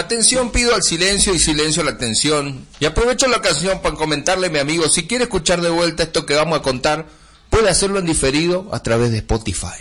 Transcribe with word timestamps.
Atención, 0.00 0.50
pido 0.50 0.74
al 0.74 0.82
silencio 0.82 1.34
y 1.34 1.38
silencio 1.38 1.82
a 1.82 1.84
la 1.84 1.90
atención. 1.90 2.66
Y 2.80 2.86
aprovecho 2.86 3.28
la 3.28 3.36
ocasión 3.36 3.82
para 3.82 3.96
comentarle 3.96 4.48
mi 4.48 4.58
amigo, 4.58 4.88
si 4.88 5.06
quiere 5.06 5.24
escuchar 5.24 5.60
de 5.60 5.68
vuelta 5.68 6.04
esto 6.04 6.24
que 6.24 6.34
vamos 6.34 6.58
a 6.58 6.62
contar, 6.62 7.06
puede 7.50 7.68
hacerlo 7.68 7.98
en 7.98 8.06
diferido 8.06 8.66
a 8.72 8.82
través 8.82 9.10
de 9.10 9.18
Spotify. 9.18 9.76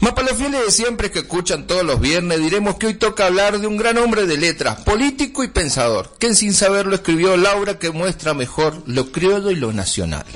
Más 0.00 0.12
para 0.12 0.28
los 0.28 0.36
fieles 0.36 0.66
de 0.66 0.70
siempre 0.70 1.10
que 1.10 1.20
escuchan 1.20 1.66
todos 1.66 1.82
los 1.82 1.98
viernes, 1.98 2.40
diremos 2.40 2.76
que 2.76 2.88
hoy 2.88 2.94
toca 2.94 3.24
hablar 3.24 3.58
de 3.58 3.66
un 3.66 3.78
gran 3.78 3.96
hombre 3.96 4.26
de 4.26 4.36
letras, 4.36 4.80
político 4.82 5.44
y 5.44 5.48
pensador, 5.48 6.14
que 6.18 6.34
sin 6.34 6.52
saberlo 6.52 6.94
escribió 6.94 7.38
Laura 7.38 7.78
que 7.78 7.90
muestra 7.90 8.34
mejor 8.34 8.82
lo 8.84 9.10
criollo 9.10 9.50
y 9.50 9.56
lo 9.56 9.72
nacional. 9.72 10.26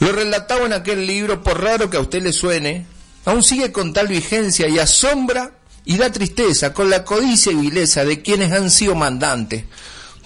Lo 0.00 0.10
relataba 0.10 0.66
en 0.66 0.72
aquel 0.72 1.06
libro, 1.06 1.44
por 1.44 1.62
raro 1.62 1.90
que 1.90 1.96
a 1.96 2.00
usted 2.00 2.22
le 2.22 2.32
suene, 2.32 2.86
aún 3.24 3.44
sigue 3.44 3.70
con 3.70 3.92
tal 3.92 4.08
vigencia 4.08 4.66
y 4.66 4.80
asombra 4.80 5.55
y 5.86 5.96
da 5.96 6.10
tristeza 6.10 6.74
con 6.74 6.90
la 6.90 7.04
codicia 7.04 7.52
y 7.52 7.54
vileza 7.54 8.04
de 8.04 8.20
quienes 8.20 8.52
han 8.52 8.70
sido 8.70 8.94
mandantes. 8.94 9.64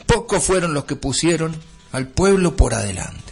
Pocos 0.07 0.43
fueron 0.43 0.75
los 0.75 0.87
que 0.87 0.97
pusieron 0.97 1.55
al 1.93 2.09
pueblo 2.09 2.57
por 2.57 2.75
adelante. 2.75 3.31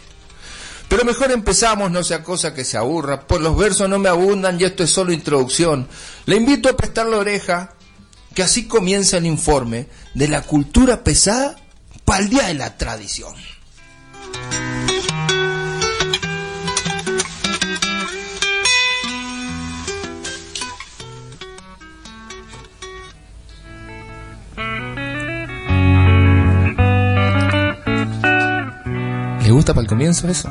Pero 0.87 1.03
mejor 1.03 1.31
empezamos, 1.31 1.91
no 1.91 2.03
sea 2.03 2.23
cosa 2.23 2.53
que 2.53 2.63
se 2.63 2.77
aburra, 2.77 3.27
pues 3.27 3.41
los 3.41 3.57
versos 3.57 3.89
no 3.89 3.99
me 3.99 4.09
abundan 4.09 4.59
y 4.59 4.63
esto 4.63 4.83
es 4.83 4.91
solo 4.91 5.11
introducción. 5.11 5.87
Le 6.25 6.35
invito 6.35 6.69
a 6.69 6.77
prestar 6.77 7.07
la 7.07 7.17
oreja, 7.17 7.73
que 8.33 8.43
así 8.43 8.67
comienza 8.67 9.17
el 9.17 9.25
informe 9.25 9.87
de 10.13 10.27
la 10.27 10.41
cultura 10.41 11.03
pesada 11.03 11.57
para 12.05 12.23
el 12.23 12.29
día 12.29 12.47
de 12.47 12.53
la 12.53 12.77
tradición. 12.77 13.33
¿Le 29.49 29.53
gusta 29.53 29.73
para 29.73 29.81
el 29.81 29.87
comienzo 29.89 30.27
eso? 30.27 30.47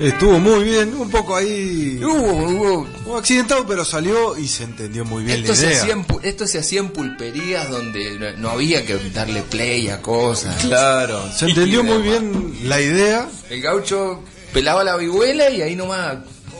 Estuvo 0.00 0.40
muy 0.40 0.64
bien, 0.64 0.92
un 0.94 1.08
poco 1.08 1.36
ahí. 1.36 2.00
Hubo, 2.02 2.84
hubo. 3.06 3.16
accidentado, 3.16 3.64
pero 3.68 3.84
salió 3.84 4.36
y 4.36 4.48
se 4.48 4.64
entendió 4.64 5.04
muy 5.04 5.22
bien 5.22 5.38
Esto 5.42 5.52
la 5.52 5.56
se, 5.58 5.66
idea. 5.68 5.78
hacía 5.82 5.92
en, 5.92 6.04
pu- 6.04 6.18
esto 6.24 6.48
se 6.48 6.58
hacía 6.58 6.80
en 6.80 6.88
pulperías 6.88 7.70
donde 7.70 8.18
no, 8.18 8.32
no 8.38 8.50
había 8.50 8.84
que 8.84 8.96
darle 9.10 9.42
play 9.42 9.90
a 9.90 10.02
cosas. 10.02 10.56
Claro, 10.60 11.22
se 11.32 11.50
entendió 11.50 11.84
muy 11.84 12.02
bien 12.02 12.52
la 12.64 12.80
idea. 12.80 13.28
El 13.48 13.62
gaucho 13.62 14.24
pelaba 14.52 14.82
la 14.82 14.96
vihuela 14.96 15.48
y 15.48 15.62
ahí 15.62 15.76
nomás 15.76 16.16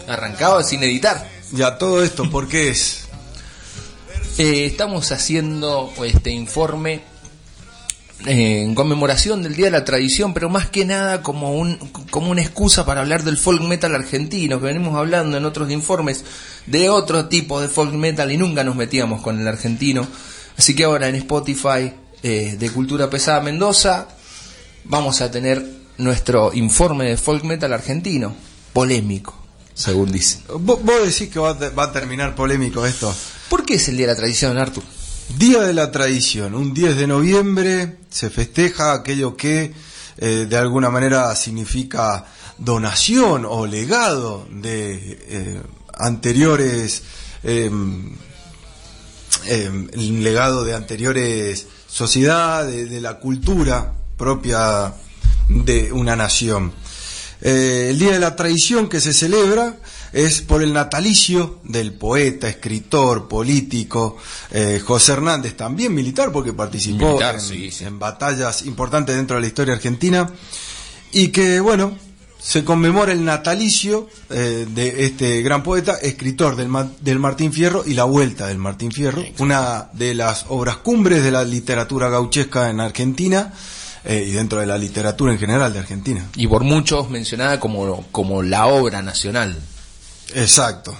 arrancaba 0.06 0.62
sin 0.62 0.84
editar. 0.84 1.28
Ya 1.50 1.78
todo 1.78 2.04
esto, 2.04 2.30
¿por 2.30 2.46
qué 2.46 2.68
es? 2.70 3.08
Eh, 4.38 4.66
estamos 4.66 5.10
haciendo 5.10 5.92
este 6.04 6.30
informe 6.30 7.02
eh, 8.26 8.62
en 8.62 8.74
conmemoración 8.74 9.44
del 9.44 9.54
Día 9.54 9.66
de 9.66 9.70
la 9.72 9.84
Tradición, 9.84 10.34
pero 10.34 10.48
más 10.48 10.68
que 10.68 10.84
nada 10.84 11.22
como, 11.22 11.52
un, 11.52 11.76
como 12.10 12.30
una 12.30 12.42
excusa 12.42 12.84
para 12.84 13.00
hablar 13.00 13.22
del 13.22 13.38
folk 13.38 13.62
metal 13.62 13.94
argentino, 13.94 14.58
que 14.58 14.66
venimos 14.66 14.96
hablando 14.96 15.36
en 15.36 15.44
otros 15.44 15.70
informes 15.70 16.24
de 16.66 16.90
otro 16.90 17.26
tipo 17.26 17.60
de 17.60 17.68
folk 17.68 17.92
metal 17.92 18.32
y 18.32 18.36
nunca 18.36 18.64
nos 18.64 18.74
metíamos 18.74 19.22
con 19.22 19.40
el 19.40 19.46
argentino. 19.46 20.06
Así 20.56 20.74
que 20.74 20.84
ahora 20.84 21.08
en 21.08 21.14
Spotify 21.14 21.92
eh, 22.24 22.56
de 22.58 22.70
Cultura 22.70 23.08
Pesada 23.08 23.40
Mendoza 23.40 24.08
vamos 24.84 25.20
a 25.20 25.30
tener 25.30 25.64
nuestro 25.98 26.52
informe 26.52 27.04
de 27.04 27.16
folk 27.16 27.44
metal 27.44 27.72
argentino, 27.72 28.34
polémico, 28.72 29.40
según 29.74 30.10
dicen. 30.10 30.42
Vos, 30.58 30.82
vos 30.82 31.04
decís 31.04 31.32
que 31.32 31.38
va 31.38 31.50
a, 31.50 31.70
va 31.70 31.84
a 31.84 31.92
terminar 31.92 32.34
polémico 32.34 32.84
esto. 32.84 33.14
¿Por 33.48 33.64
qué 33.64 33.74
es 33.74 33.88
el 33.88 33.96
Día 33.96 34.06
de 34.06 34.12
la 34.14 34.18
Tradición, 34.18 34.58
Artur? 34.58 34.82
Día 35.36 35.60
de 35.60 35.74
la 35.74 35.90
Tradición, 35.90 36.54
un 36.54 36.72
10 36.72 36.96
de 36.96 37.06
noviembre 37.06 37.98
se 38.08 38.30
festeja 38.30 38.92
aquello 38.92 39.36
que 39.36 39.72
eh, 40.16 40.46
de 40.48 40.56
alguna 40.56 40.88
manera 40.88 41.34
significa 41.36 42.24
donación 42.56 43.44
o 43.44 43.66
legado 43.66 44.48
de 44.50 45.18
eh, 45.28 45.62
anteriores, 45.92 47.02
eh, 47.44 47.70
el 49.46 50.24
legado 50.24 50.64
de 50.64 50.74
anteriores 50.74 51.66
sociedades, 51.86 52.90
de 52.90 53.00
la 53.00 53.18
cultura 53.18 53.92
propia 54.16 54.94
de 55.48 55.92
una 55.92 56.16
nación. 56.16 56.72
Eh, 57.40 57.88
el 57.90 57.98
Día 57.98 58.12
de 58.12 58.18
la 58.18 58.34
Tradición 58.34 58.88
que 58.88 59.00
se 59.00 59.12
celebra 59.12 59.76
es 60.12 60.40
por 60.42 60.62
el 60.62 60.72
natalicio 60.72 61.60
del 61.64 61.92
poeta, 61.92 62.48
escritor, 62.48 63.28
político 63.28 64.16
eh, 64.50 64.80
José 64.84 65.12
Hernández, 65.12 65.56
también 65.56 65.94
militar 65.94 66.32
porque 66.32 66.52
participó 66.52 67.06
Militar, 67.08 67.34
en, 67.36 67.40
sí, 67.40 67.70
sí. 67.70 67.84
en 67.84 67.98
batallas 67.98 68.62
importantes 68.66 69.14
dentro 69.16 69.36
de 69.36 69.42
la 69.42 69.48
historia 69.48 69.74
argentina 69.74 70.30
y 71.12 71.28
que 71.28 71.60
bueno 71.60 71.96
se 72.40 72.64
conmemora 72.64 73.10
el 73.12 73.24
natalicio 73.24 74.08
eh, 74.30 74.64
de 74.72 75.04
este 75.04 75.42
gran 75.42 75.62
poeta, 75.64 75.94
escritor 76.00 76.54
del, 76.54 76.68
Ma- 76.68 76.88
del 77.00 77.18
Martín 77.18 77.52
Fierro 77.52 77.82
y 77.84 77.94
la 77.94 78.04
vuelta 78.04 78.46
del 78.46 78.58
Martín 78.58 78.92
Fierro, 78.92 79.24
una 79.38 79.88
de 79.92 80.14
las 80.14 80.46
obras 80.48 80.76
cumbres 80.76 81.24
de 81.24 81.32
la 81.32 81.42
literatura 81.42 82.08
gauchesca 82.08 82.70
en 82.70 82.78
Argentina 82.80 83.52
eh, 84.04 84.24
y 84.28 84.30
dentro 84.30 84.60
de 84.60 84.66
la 84.66 84.78
literatura 84.78 85.32
en 85.32 85.38
general 85.40 85.72
de 85.72 85.80
Argentina. 85.80 86.24
y 86.36 86.46
por 86.46 86.62
muchos 86.62 87.10
mencionada 87.10 87.58
como, 87.58 88.06
como 88.12 88.42
la 88.44 88.66
obra 88.68 89.02
nacional, 89.02 89.58
Exacto, 90.34 90.96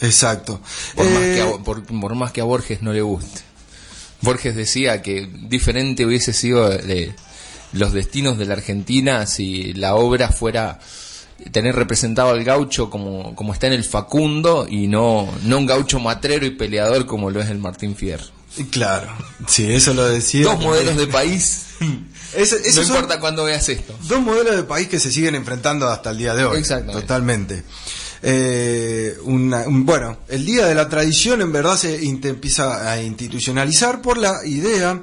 exacto. 0.00 0.60
por, 0.94 1.04
más 1.06 1.22
Eh, 1.22 1.34
que 1.36 1.42
a, 1.42 1.64
por, 1.64 1.84
por 1.84 2.14
más 2.14 2.32
que 2.32 2.40
a 2.40 2.44
Borges 2.44 2.82
no 2.82 2.92
le 2.92 3.02
guste. 3.02 3.42
Borges 4.22 4.54
decía 4.56 5.00
que 5.02 5.28
diferente 5.48 6.04
hubiese 6.04 6.32
sido 6.32 6.70
eh, 6.72 7.14
los 7.72 7.92
destinos 7.92 8.36
de 8.38 8.46
la 8.46 8.54
Argentina 8.54 9.26
si 9.26 9.72
la 9.72 9.94
obra 9.94 10.28
fuera 10.30 10.78
tener 11.52 11.74
representado 11.74 12.30
al 12.30 12.44
gaucho 12.44 12.90
como, 12.90 13.34
como 13.34 13.54
está 13.54 13.66
en 13.66 13.72
el 13.72 13.84
Facundo 13.84 14.66
y 14.68 14.88
no, 14.88 15.26
no 15.44 15.56
un 15.58 15.64
gaucho 15.66 15.98
matrero 15.98 16.44
y 16.44 16.50
peleador 16.50 17.06
como 17.06 17.30
lo 17.30 17.40
es 17.40 17.48
el 17.48 17.58
Martín 17.58 17.96
Fierro. 17.96 18.26
Claro, 18.70 19.08
sí, 19.46 19.72
eso 19.72 19.94
lo 19.94 20.06
decía. 20.06 20.42
Dos 20.44 20.60
modelos 20.60 20.96
de 20.96 21.06
país, 21.06 21.62
Ese- 22.34 22.60
no 22.74 22.82
importa 22.82 23.20
cuándo 23.20 23.44
veas 23.44 23.68
esto. 23.70 23.96
dos 24.02 24.20
modelos 24.20 24.54
de 24.56 24.64
país 24.64 24.88
que 24.88 25.00
se 25.00 25.10
siguen 25.10 25.34
enfrentando 25.34 25.88
hasta 25.88 26.10
el 26.10 26.18
día 26.18 26.34
de 26.34 26.44
hoy. 26.44 26.58
Exactamente. 26.58 27.00
Totalmente. 27.00 27.62
Eh, 28.22 29.16
una- 29.24 29.66
un- 29.66 29.86
bueno, 29.86 30.18
el 30.28 30.44
Día 30.44 30.66
de 30.66 30.74
la 30.74 30.88
Tradición 30.88 31.40
en 31.40 31.52
verdad 31.52 31.76
se 31.76 32.04
empieza 32.04 32.90
a 32.92 33.00
institucionalizar 33.02 34.02
por 34.02 34.18
la 34.18 34.44
idea 34.46 35.02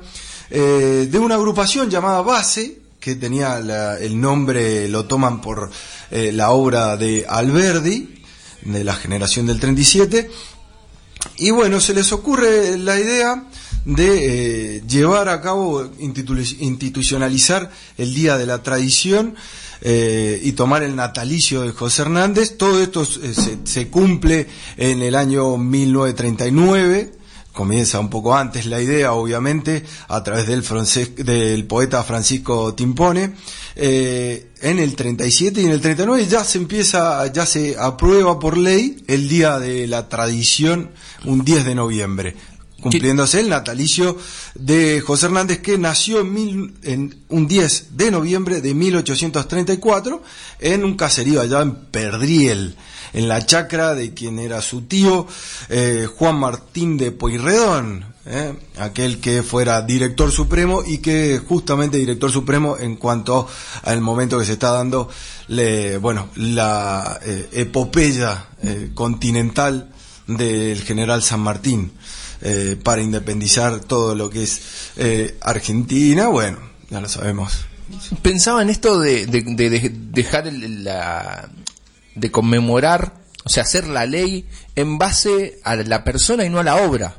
eh, 0.50 1.07
de 1.11 1.19
una 1.19 1.35
agrupación 1.35 1.89
llamada 1.89 2.22
Base, 2.22 2.78
que 3.00 3.16
tenía 3.16 3.59
la- 3.59 3.97
el 4.00 4.19
nombre, 4.22 4.88
lo 4.88 5.05
toman 5.05 5.41
por 5.41 5.69
eh, 6.09 6.31
la 6.31 6.51
obra 6.51 6.95
de 6.95 7.25
Alberdi, 7.28 8.22
de 8.61 8.83
la 8.85 8.94
generación 8.95 9.45
del 9.47 9.59
37, 9.59 10.29
y 11.38 11.51
bueno, 11.51 11.81
se 11.81 11.94
les 11.94 12.11
ocurre 12.13 12.78
la 12.78 12.97
idea 12.99 13.44
de 13.86 14.76
eh, 14.78 14.84
llevar 14.88 15.30
a 15.30 15.42
cabo, 15.42 15.84
institu- 16.00 16.58
institucionalizar 16.60 17.72
el 17.98 18.14
Día 18.14 18.38
de 18.38 18.46
la 18.46 18.62
Tradición 18.64 19.36
eh, 19.82 20.40
y 20.44 20.54
tomar 20.54 20.84
el 20.84 20.96
natalicio 20.96 21.62
de 21.62 21.72
José 21.72 22.02
Hernández. 22.04 22.58
Todo 22.58 22.82
esto 22.82 23.04
eh, 23.04 23.34
se, 23.64 23.88
cumple 23.90 24.48
en 24.78 25.02
el 25.02 25.16
año 25.16 25.58
1939. 25.58 27.14
Comienza 27.54 28.00
un 28.00 28.10
poco 28.12 28.36
antes 28.36 28.68
la 28.68 28.80
idea, 28.82 29.14
obviamente, 29.14 29.84
a 30.09 30.24
través 30.24 30.46
del, 30.48 30.64
del 31.26 31.66
poeta 31.66 32.04
Francisco 32.04 32.76
Timpone. 32.76 33.34
En 33.76 34.80
el 34.80 34.96
37 34.96 35.62
y 35.62 35.66
en 35.66 35.72
el 35.72 35.82
39 35.82 36.26
ya 36.28 36.44
se 36.44 36.58
empieza, 36.59 37.26
ya 37.32 37.46
se 37.48 37.76
aprueba 37.80 38.38
por 38.40 38.58
ley 38.58 39.03
el 39.08 39.28
Día 39.28 39.58
de 39.59 39.88
la 39.88 40.08
Tradición, 40.09 40.91
un 41.26 41.44
10 41.44 41.66
de 41.66 41.76
noviembre, 41.76 42.35
cumpliéndose 42.82 43.40
el 43.40 43.50
natalicio 43.50 44.18
de 44.56 45.02
José 45.02 45.26
Hernández 45.28 45.59
que 45.59 45.78
nació 45.78 46.20
en, 46.22 46.34
mil- 46.34 46.74
en 46.84 47.24
un 47.29 47.47
10 47.47 47.97
de 47.97 48.12
noviembre 48.12 48.62
de 48.62 48.74
1834 48.74 50.22
en 50.59 50.84
un 50.84 50.96
caserío 50.96 51.41
allá 51.41 51.62
en 51.62 51.76
Perdriel, 51.76 52.76
en 53.14 53.28
la 53.28 53.46
chacra 53.46 53.96
de 53.96 54.14
quien 54.14 54.38
era 54.40 54.62
su 54.62 54.82
tío 54.84 55.28
eh, 55.70 56.08
Juan 56.18 56.35
Martín 56.40 56.97
de 56.97 57.12
Pueyrredón, 57.12 58.14
eh, 58.26 58.53
aquel 58.78 59.20
que 59.22 59.41
fuera 59.41 59.82
director 59.82 60.32
supremo 60.32 60.84
y 60.85 60.97
que 61.00 61.40
justamente 61.40 61.97
director 61.97 62.32
supremo 62.32 62.78
en 62.78 62.97
cuanto 62.97 63.47
al 63.84 64.02
momento 64.02 64.38
que 64.38 64.46
se 64.46 64.53
está 64.53 64.72
dando 64.72 65.09
le, 65.47 65.97
bueno, 65.97 66.30
la 66.35 67.20
eh, 67.23 67.47
epopeya 67.53 68.50
continental 68.94 69.90
del 70.28 70.82
general 70.84 71.23
San 71.23 71.40
Martín 71.40 71.94
eh, 72.41 72.78
para 72.81 73.01
independizar 73.01 73.79
todo 73.81 74.16
lo 74.16 74.29
que 74.29 74.43
es 74.43 74.59
eh, 74.97 75.37
Argentina, 75.41 76.28
bueno, 76.28 76.59
ya 76.89 77.01
lo 77.01 77.09
sabemos. 77.09 77.66
Pensaba 78.22 78.61
en 78.61 78.69
esto 78.69 78.99
de, 78.99 79.25
de- 79.28 79.41
de- 79.43 79.69
de 79.69 79.89
dejar 79.93 80.47
el- 80.47 80.84
la, 80.84 81.49
de 82.16 82.31
conmemorar, 82.31 83.13
o 83.45 83.49
sea, 83.49 83.63
hacer 83.63 83.87
la 83.87 84.05
ley 84.05 84.45
en 84.75 84.97
base 84.97 85.59
a 85.63 85.75
la 85.75 86.03
persona 86.03 86.43
y 86.45 86.49
no 86.49 86.59
a 86.59 86.63
la 86.63 86.75
obra. 86.78 87.16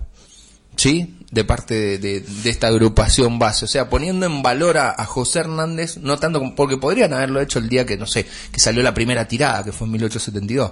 ¿Sí? 0.79 1.15
De 1.31 1.45
parte 1.45 1.99
de, 1.99 2.25
esta 2.45 2.69
agrupación 2.69 3.39
base, 3.39 3.67
o 3.67 3.69
sea, 3.69 3.91
poniendo 3.91 4.25
en 4.25 4.43
valor 4.43 4.79
a, 4.79 5.05
José 5.05 5.41
Hernández, 5.41 5.99
no 5.99 6.19
tanto 6.19 6.55
porque 6.57 6.79
podrían 6.79 7.13
haberlo 7.13 7.43
hecho 7.43 7.59
el 7.59 7.69
día 7.69 7.85
que, 7.85 7.99
no 7.99 8.07
sé, 8.07 8.27
que 8.51 8.61
salió 8.61 8.83
la 8.83 8.95
primera 8.95 9.29
tirada, 9.29 9.63
que 9.63 9.73
fue 9.73 9.87
en 9.87 9.93
1872, 9.93 10.71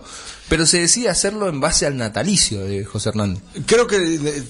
pero 0.49 0.65
se 0.65 0.81
decide 0.81 1.11
hacerlo 1.11 1.51
en 1.51 1.61
base 1.61 1.85
al 1.85 1.99
natalicio 1.99 2.65
de 2.65 2.87
José 2.87 3.11
Hernández. 3.11 3.43
Creo 3.67 3.87
que 3.87 3.99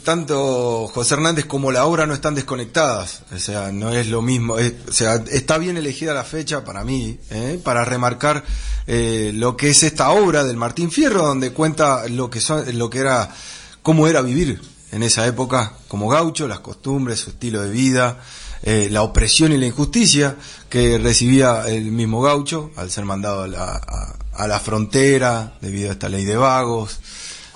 tanto 0.05 0.87
José 0.87 1.15
Hernández 1.15 1.47
como 1.47 1.73
la 1.73 1.87
obra 1.87 2.07
no 2.07 2.15
están 2.15 2.37
desconectadas, 2.37 3.23
o 3.35 3.39
sea, 3.41 3.73
no 3.73 3.91
es 3.91 4.07
lo 4.07 4.23
mismo, 4.23 4.55
o 4.55 4.93
sea, 4.93 5.17
está 5.33 5.59
bien 5.59 5.77
elegida 5.77 6.15
la 6.15 6.23
fecha 6.23 6.65
para 6.65 6.85
mí, 6.85 7.19
¿eh? 7.31 7.59
para 7.65 7.85
remarcar 7.85 8.45
eh, 8.87 9.33
lo 9.35 9.57
que 9.57 9.71
es 9.71 9.83
esta 9.83 10.11
obra 10.11 10.45
del 10.45 10.57
Martín 10.57 10.93
Fierro, 10.93 11.27
donde 11.27 11.51
cuenta 11.51 12.07
lo 12.09 12.31
que, 12.31 12.41
son, 12.41 12.79
lo 12.79 12.89
que 12.89 13.01
era, 13.01 13.35
cómo 13.83 14.07
era 14.07 14.23
vivir 14.23 14.76
en 14.93 15.03
esa 15.03 15.27
época 15.27 15.73
como 15.89 16.09
gaucho, 16.09 16.49
las 16.49 16.61
costumbres, 16.61 17.21
su 17.21 17.31
estilo 17.31 17.63
de 17.63 17.71
vida, 17.71 18.19
eh, 18.63 18.89
la 18.91 19.03
opresión 19.03 19.53
y 19.53 19.59
la 19.59 19.67
injusticia 19.67 20.37
que 20.69 20.99
recibía 20.99 21.69
el 21.69 21.93
mismo 21.93 22.23
gaucho 22.23 22.71
al 22.77 22.91
ser 22.91 23.05
mandado 23.05 23.43
a 23.43 24.47
la, 24.47 24.61
frontera 24.61 25.55
debido 25.61 25.91
a 25.91 25.93
esta 25.93 26.09
ley 26.09 26.25
de 26.25 26.37
vagos. 26.37 27.01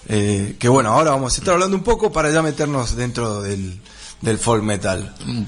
Eh, 0.09 0.57
que 0.59 0.69
bueno, 0.69 0.91
ahora 0.91 1.13
vamos 1.13 1.35
a 1.35 1.39
estar 1.39 1.55
hablando 1.55 1.77
un 1.77 1.83
poco 1.83 2.13
para 2.13 2.31
ya 2.31 2.43
meternos 2.43 2.97
dentro 2.97 3.43
del, 3.43 3.81
del 4.21 4.39
folk 4.39 4.63
metal. 4.63 5.15
Mm, 5.25 5.43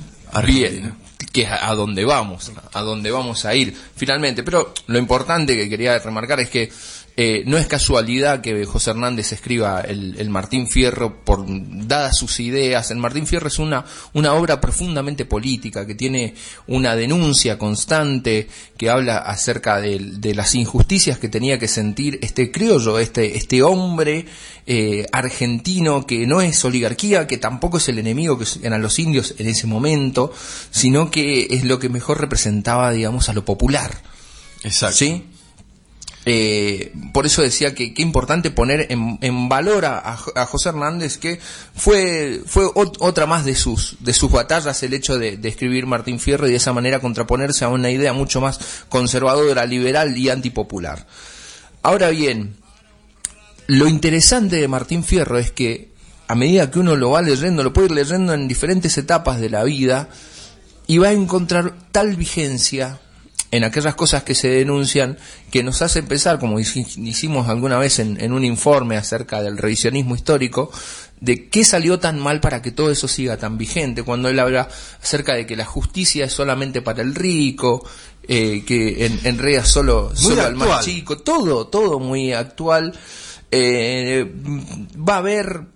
bien, 0.47 0.95
que 1.33 1.43
es 1.43 1.51
a 1.51 1.75
dónde 1.75 2.05
vamos, 2.05 2.53
a 2.73 2.81
dónde 2.83 3.11
vamos 3.11 3.45
a 3.45 3.55
ir 3.55 3.77
finalmente. 3.97 4.43
Pero 4.43 4.73
lo 4.87 4.99
importante 4.99 5.57
que 5.57 5.69
quería 5.69 5.99
remarcar 5.99 6.41
es 6.41 6.51
que 6.51 6.73
eh, 7.15 7.43
no 7.45 7.59
es 7.59 7.67
casualidad 7.67 8.41
que 8.41 8.65
José 8.65 8.91
Hernández 8.91 9.33
escriba 9.33 9.83
el, 9.83 10.31
Martín 10.31 10.67
Fierro 10.67 11.23
por 11.23 11.45
dadas 11.47 12.17
sus 12.17 12.41
ideas. 12.41 12.91
El 12.91 12.99
Martín 12.99 13.27
Fierro 13.27 13.49
es 13.49 13.59
una, 13.59 13.85
una 14.15 14.33
obra 14.33 14.63
profundamente 14.63 15.27
política 15.27 15.87
que 15.87 15.95
tiene 15.95 16.35
una 16.69 16.97
denuncia 16.97 17.59
constante 17.59 18.49
que 18.79 18.89
habla 18.89 19.19
acerca 19.19 19.79
de, 19.79 20.33
las 20.35 20.55
injusticias 20.55 21.19
que 21.19 21.29
tenía 21.29 21.59
que 21.59 21.69
sentir 21.69 22.19
este 22.23 22.51
criollo, 22.51 22.99
este, 22.99 23.37
este 23.37 23.63
hombre 23.63 24.25
eh, 24.67 25.07
argentino 25.13 26.07
que 26.07 26.27
no 26.27 26.41
es 26.41 26.65
oligarquía, 26.65 27.27
que 27.27 27.37
tampoco 27.37 27.77
es 27.77 27.89
el 27.91 27.99
enemigo 27.99 28.39
que 28.39 28.47
eran 28.63 28.81
los 28.81 28.99
indios 28.99 29.35
en 29.37 29.49
ese 29.49 29.67
momento, 29.67 30.33
sino 30.71 31.11
que 31.11 31.49
es 31.51 31.65
lo 31.65 31.79
que 31.79 31.91
mejor 31.91 32.23
representaba, 32.23 32.91
digamos, 32.91 33.29
a 33.29 33.35
lo 33.35 33.45
popular. 33.45 34.01
Exacto. 34.65 34.97
¿Sí? 34.97 35.25
Eh, 36.25 36.93
por 37.13 37.27
eso 37.27 37.43
decía 37.43 37.75
que 37.75 37.93
qué 37.95 38.03
importante 38.03 38.53
poner 38.53 38.87
en, 38.91 39.49
valor 39.49 39.85
a, 39.85 40.17
José 40.17 40.69
Hernández, 40.69 41.19
que 41.19 41.41
fue, 41.75 42.41
fue 42.47 42.65
otra 42.75 43.27
más 43.27 43.45
de 43.45 43.57
sus, 43.57 43.97
de 44.01 44.13
sus 44.13 44.31
batallas 44.31 44.83
el 44.83 44.95
hecho 44.95 45.19
de, 45.19 45.39
escribir 45.43 45.87
Martín 45.87 46.21
Fierro 46.21 46.47
y 46.47 46.51
de 46.51 46.57
esa 46.57 46.73
manera 46.73 47.01
contraponerse 47.01 47.65
a 47.65 47.69
una 47.69 47.91
idea 47.91 48.13
mucho 48.13 48.41
más 48.41 48.85
conservadora, 48.89 49.67
liberal 49.67 50.17
y 50.17 50.29
antipopular. 50.29 51.07
Ahora 51.83 52.11
bien, 52.11 52.55
lo 53.67 53.89
interesante 53.89 54.57
de 54.57 54.69
Martín 54.69 55.03
Fierro 55.03 55.39
es 55.39 55.51
que 55.51 55.91
a 56.29 56.37
medida 56.37 56.71
que 56.71 56.79
uno 56.79 56.95
lo 56.95 57.11
va 57.11 57.23
leyendo, 57.23 57.65
lo 57.65 57.73
puede 57.73 57.87
ir 57.89 57.93
leyendo 57.93 58.33
en 58.33 58.47
diferentes 58.47 58.97
etapas 58.97 59.41
de 59.41 59.51
la 59.51 59.65
vida 59.65 60.09
y 60.87 60.99
va 60.99 61.09
a 61.09 61.13
encontrar 61.13 61.75
tal 61.91 62.15
vigencia 62.17 63.01
en 63.53 63.65
aquellas 63.65 63.95
cosas 63.95 64.25
que 64.25 64.35
se 64.35 64.49
denuncian 64.49 65.19
que 65.51 65.63
nos 65.63 65.83
hace 65.83 66.03
pensar, 66.03 66.39
como 66.39 66.59
hicimos 66.59 67.49
alguna 67.49 67.79
vez 67.79 67.99
en, 67.99 68.33
un 68.33 68.45
informe 68.45 68.97
acerca 68.97 69.43
del 69.43 69.59
revisionismo 69.59 70.15
histórico, 70.15 70.73
de 71.21 71.51
qué 71.51 71.63
salió 71.63 72.01
tan 72.01 72.19
mal 72.19 72.41
para 72.41 72.63
que 72.63 72.73
todo 72.73 72.91
eso 72.91 73.07
siga 73.09 73.37
tan 73.37 73.59
vigente, 73.59 74.03
cuando 74.03 74.31
él 74.31 74.41
habla 74.41 74.69
acerca 75.03 75.35
de 75.35 75.47
que 75.47 75.55
la 75.55 75.67
justicia 75.67 76.25
es 76.25 76.33
solamente 76.33 76.81
para 76.81 77.03
el 77.03 77.15
rico, 77.15 77.87
eh, 78.27 78.65
que 78.67 79.05
en, 79.05 79.21
en 79.23 79.67
solo, 79.67 80.13
solo 80.17 80.43
al 80.43 80.57
más 80.57 80.83
chico, 80.83 81.19
todo, 81.19 81.67
todo 81.67 82.01
muy 82.01 82.33
actual. 82.33 82.95
Eh, 83.51 84.33
va 84.97 85.17
a 85.17 85.19
haber 85.19 85.67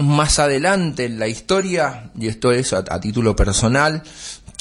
más 0.00 0.40
adelante 0.40 1.04
en 1.04 1.20
la 1.20 1.28
historia, 1.28 2.10
y 2.18 2.26
esto 2.26 2.50
es 2.50 2.72
a 2.72 3.00
título 3.00 3.36
personal, 3.36 4.02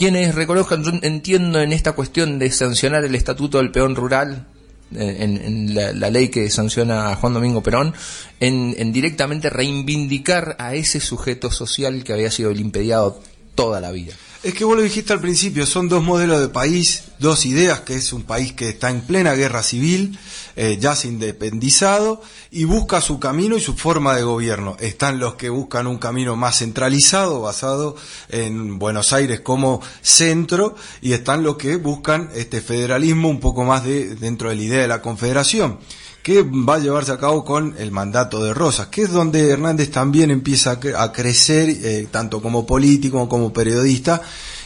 quienes 0.01 0.33
reconozcan, 0.33 0.83
yo 0.83 0.93
entiendo 1.03 1.61
en 1.61 1.71
esta 1.71 1.91
cuestión 1.91 2.39
de 2.39 2.49
sancionar 2.49 3.05
el 3.05 3.13
estatuto 3.13 3.59
del 3.59 3.69
peón 3.69 3.95
rural, 3.95 4.47
eh, 4.95 5.17
en, 5.19 5.75
la, 5.75 6.09
ley 6.09 6.29
que 6.29 6.49
sanciona 6.49 7.11
a 7.11 7.15
Juan 7.17 7.35
Domingo 7.35 7.61
Perón, 7.61 7.93
en, 8.39 8.91
directamente 8.91 9.51
reivindicar 9.51 10.55
a 10.57 10.73
ese 10.73 10.99
sujeto 10.99 11.51
social 11.51 12.03
que 12.03 12.13
había 12.13 12.31
sido 12.31 12.49
impediado 12.49 13.21
toda 13.53 13.79
la 13.79 13.91
vida. 13.91 14.15
Es 14.43 14.55
que 14.55 14.65
vos 14.65 14.75
lo 14.75 14.81
dijiste 14.81 15.13
al 15.13 15.21
principio, 15.21 15.67
son 15.67 15.87
dos 15.87 16.01
modelos 16.01 16.41
de 16.41 16.49
país, 16.49 17.03
dos 17.19 17.45
ideas, 17.45 17.81
que 17.81 17.93
es 17.93 18.11
un 18.11 18.23
país 18.23 18.53
que 18.53 18.69
está 18.69 18.89
en 18.89 19.01
plena 19.01 19.35
guerra 19.35 19.61
civil, 19.61 20.17
eh, 20.55 20.79
ya 20.81 20.95
se 20.95 21.09
independizado, 21.09 22.23
y 22.49 22.63
busca 22.63 23.01
su 23.01 23.19
camino 23.19 23.55
y 23.55 23.61
su 23.61 23.75
forma 23.75 24.15
de 24.15 24.23
gobierno. 24.23 24.77
Están 24.79 25.19
los 25.19 25.35
que 25.35 25.49
buscan 25.49 25.85
un 25.85 25.99
camino 25.99 26.35
más 26.35 26.57
centralizado, 26.57 27.41
basado 27.41 27.95
en 28.29 28.79
Buenos 28.79 29.13
Aires 29.13 29.41
como 29.41 29.79
centro, 30.01 30.73
y 31.03 31.13
están 31.13 31.43
los 31.43 31.57
que 31.57 31.75
buscan 31.75 32.31
este 32.33 32.61
federalismo 32.61 33.29
un 33.29 33.39
poco 33.39 33.63
más 33.63 33.83
de, 33.83 34.15
dentro 34.15 34.49
de 34.49 34.55
la 34.55 34.63
idea 34.63 34.81
de 34.81 34.87
la 34.87 35.03
confederación 35.03 35.77
que 36.23 36.43
va 36.43 36.75
a 36.75 36.79
llevarse 36.79 37.11
a 37.11 37.17
cabo 37.17 37.43
con 37.43 37.75
el 37.77 37.91
mandato 37.91 38.43
de 38.43 38.53
Rosas, 38.53 38.87
que 38.87 39.03
es 39.03 39.11
donde 39.11 39.49
Hernández 39.49 39.89
también 39.89 40.29
empieza 40.29 40.79
a 40.97 41.11
crecer, 41.11 41.69
eh, 41.69 42.07
tanto 42.11 42.41
como 42.41 42.65
político 42.65 43.27
como 43.27 43.51
periodista, 43.51 44.21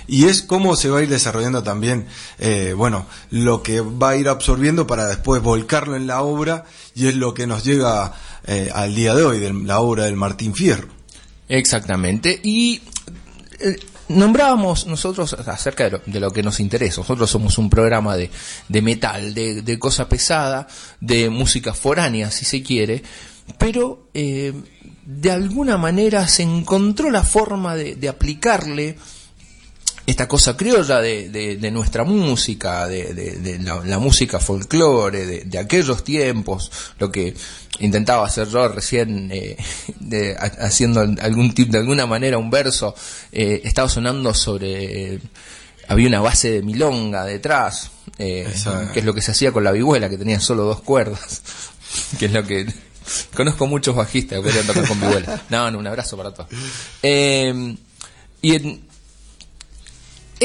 y 0.07 0.25
es 0.25 0.41
cómo 0.41 0.75
se 0.75 0.89
va 0.89 0.99
a 0.99 1.03
ir 1.03 1.09
desarrollando 1.09 1.63
también, 1.63 2.07
eh, 2.39 2.73
bueno, 2.75 3.07
lo 3.31 3.63
que 3.63 3.81
va 3.81 4.09
a 4.09 4.15
ir 4.17 4.27
absorbiendo 4.27 4.85
para 4.85 5.07
después 5.07 5.41
volcarlo 5.41 5.95
en 5.95 6.07
la 6.07 6.21
obra, 6.21 6.65
y 6.93 7.07
es 7.07 7.15
lo 7.15 7.33
que 7.33 7.47
nos 7.47 7.63
llega 7.63 8.13
eh, 8.45 8.69
al 8.73 8.93
día 8.93 9.15
de 9.15 9.23
hoy, 9.23 9.39
de 9.39 9.53
la 9.53 9.79
obra 9.79 10.05
del 10.05 10.15
Martín 10.15 10.53
Fierro. 10.53 10.89
Exactamente, 11.47 12.39
y 12.43 12.81
Nombrábamos 14.07 14.85
nosotros 14.85 15.33
acerca 15.33 15.89
de 15.89 16.19
lo, 16.19 16.31
que 16.31 16.43
nos 16.43 16.59
interesa. 16.59 17.01
Nosotros 17.01 17.29
somos 17.29 17.57
un 17.57 17.69
programa 17.69 18.15
de, 18.15 18.29
de 18.69 18.81
metal, 18.81 19.33
de, 19.33 19.61
de, 19.63 19.79
cosa 19.79 20.07
pesada, 20.07 20.67
de 20.99 21.29
música 21.29 21.73
foránea, 21.73 22.29
si 22.29 22.45
se 22.45 22.61
quiere, 22.61 23.01
pero 23.57 24.09
eh, 24.13 24.53
de 25.05 25.31
alguna 25.31 25.77
manera 25.77 26.27
se 26.27 26.43
encontró 26.43 27.09
la 27.09 27.23
forma 27.23 27.75
de, 27.75 27.95
de 27.95 28.09
aplicarle 28.09 28.97
esta 30.05 30.27
cosa 30.27 30.55
criolla 30.55 31.01
de, 31.01 31.29
de, 31.29 31.71
nuestra 31.71 32.03
música, 32.03 32.87
de, 32.87 33.59
la, 33.61 33.97
música 33.97 34.39
folclore, 34.39 35.45
de, 35.45 35.59
aquellos 35.59 36.03
tiempos, 36.03 36.71
lo 36.99 37.11
que 37.11 37.33
intentaba 37.79 38.25
hacer 38.25 38.47
yo 38.47 38.67
recién, 38.67 39.31
eh, 39.31 39.57
haciendo 40.59 41.01
algún 41.01 41.53
tip, 41.53 41.69
de 41.69 41.79
alguna 41.79 42.05
manera 42.05 42.37
un 42.37 42.51
verso, 42.51 42.93
eh, 43.31 43.61
estaba 43.63 43.89
sonando 43.89 44.33
sobre, 44.33 45.19
había 45.87 46.07
una 46.07 46.21
base 46.21 46.51
de 46.51 46.61
milonga 46.61 47.25
detrás, 47.25 47.89
eh, 48.19 48.47
que 48.93 48.99
es 48.99 49.05
lo 49.05 49.13
que 49.13 49.21
se 49.21 49.31
hacía 49.31 49.51
con 49.51 49.63
la 49.63 49.71
vihuela, 49.71 50.07
que 50.07 50.19
tenía 50.19 50.39
solo 50.39 50.65
dos 50.65 50.81
cuerdas, 50.81 51.41
que 52.19 52.25
es 52.25 52.31
lo 52.31 52.43
que... 52.43 52.67
Conozco 53.35 53.67
muchos 53.67 53.95
bajistas 53.95 54.39
que 54.39 54.45
querían 54.45 54.65
tocar 54.65 54.87
con 54.87 54.99
vihuela. 54.99 55.39
No, 55.51 55.69
no, 55.69 55.77
un 55.77 55.85
abrazo 55.85 56.17
para 56.17 56.33
todos. 56.33 56.49
y 57.03 58.55
en, 58.55 58.81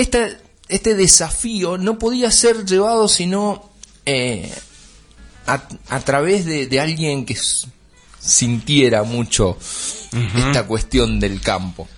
este 0.01 0.95
desafío 0.95 1.79
no 1.79 1.99
podía 1.99 2.31
ser 2.31 2.65
llevado 2.65 3.09
sino 3.09 3.71
eh, 4.07 4.53
a, 5.47 6.01
través 6.01 6.45
de, 6.45 6.81
alguien 6.81 7.27
que 7.27 7.37
sintiera 8.21 9.03
mucho 9.03 9.59
esta 10.37 10.67
cuestión 10.67 11.19
del 11.19 11.41
campo. 11.41 11.89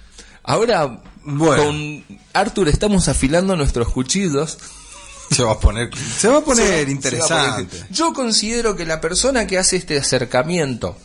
Ahora, 0.42 1.02
con 1.24 2.04
Arthur 2.32 2.68
estamos 2.68 3.08
afilando 3.08 3.56
nuestros 3.56 3.88
cuchillos. 3.88 4.58
Se 5.30 5.42
va 5.42 5.52
a 5.52 5.60
poner, 5.60 5.90
se 5.96 6.28
va 6.28 6.38
a 6.38 6.40
poner 6.42 6.88
interesante. 6.88 7.86
Yo 7.90 8.12
considero 8.12 8.76
que 8.76 8.84
la 8.84 9.00
persona 9.00 9.46
que 9.46 9.58
hace 9.58 9.76
este 9.76 9.98
acercamiento 9.98 10.96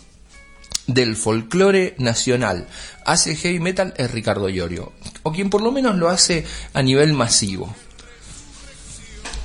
del 0.88 1.15
folclore 1.15 1.96
nacional 2.00 2.67
hace 3.06 3.36
heavy 3.36 3.60
metal 3.60 3.94
es 3.98 4.12
Ricardo 4.12 4.50
Llorio, 4.50 4.91
o 5.24 5.32
quien 5.32 5.50
por 5.50 5.62
lo 5.62 5.72
menos 5.72 5.96
lo 5.96 6.10
hace 6.10 6.46
a 6.74 6.82
nivel 6.82 7.13
masivo. 7.13 7.74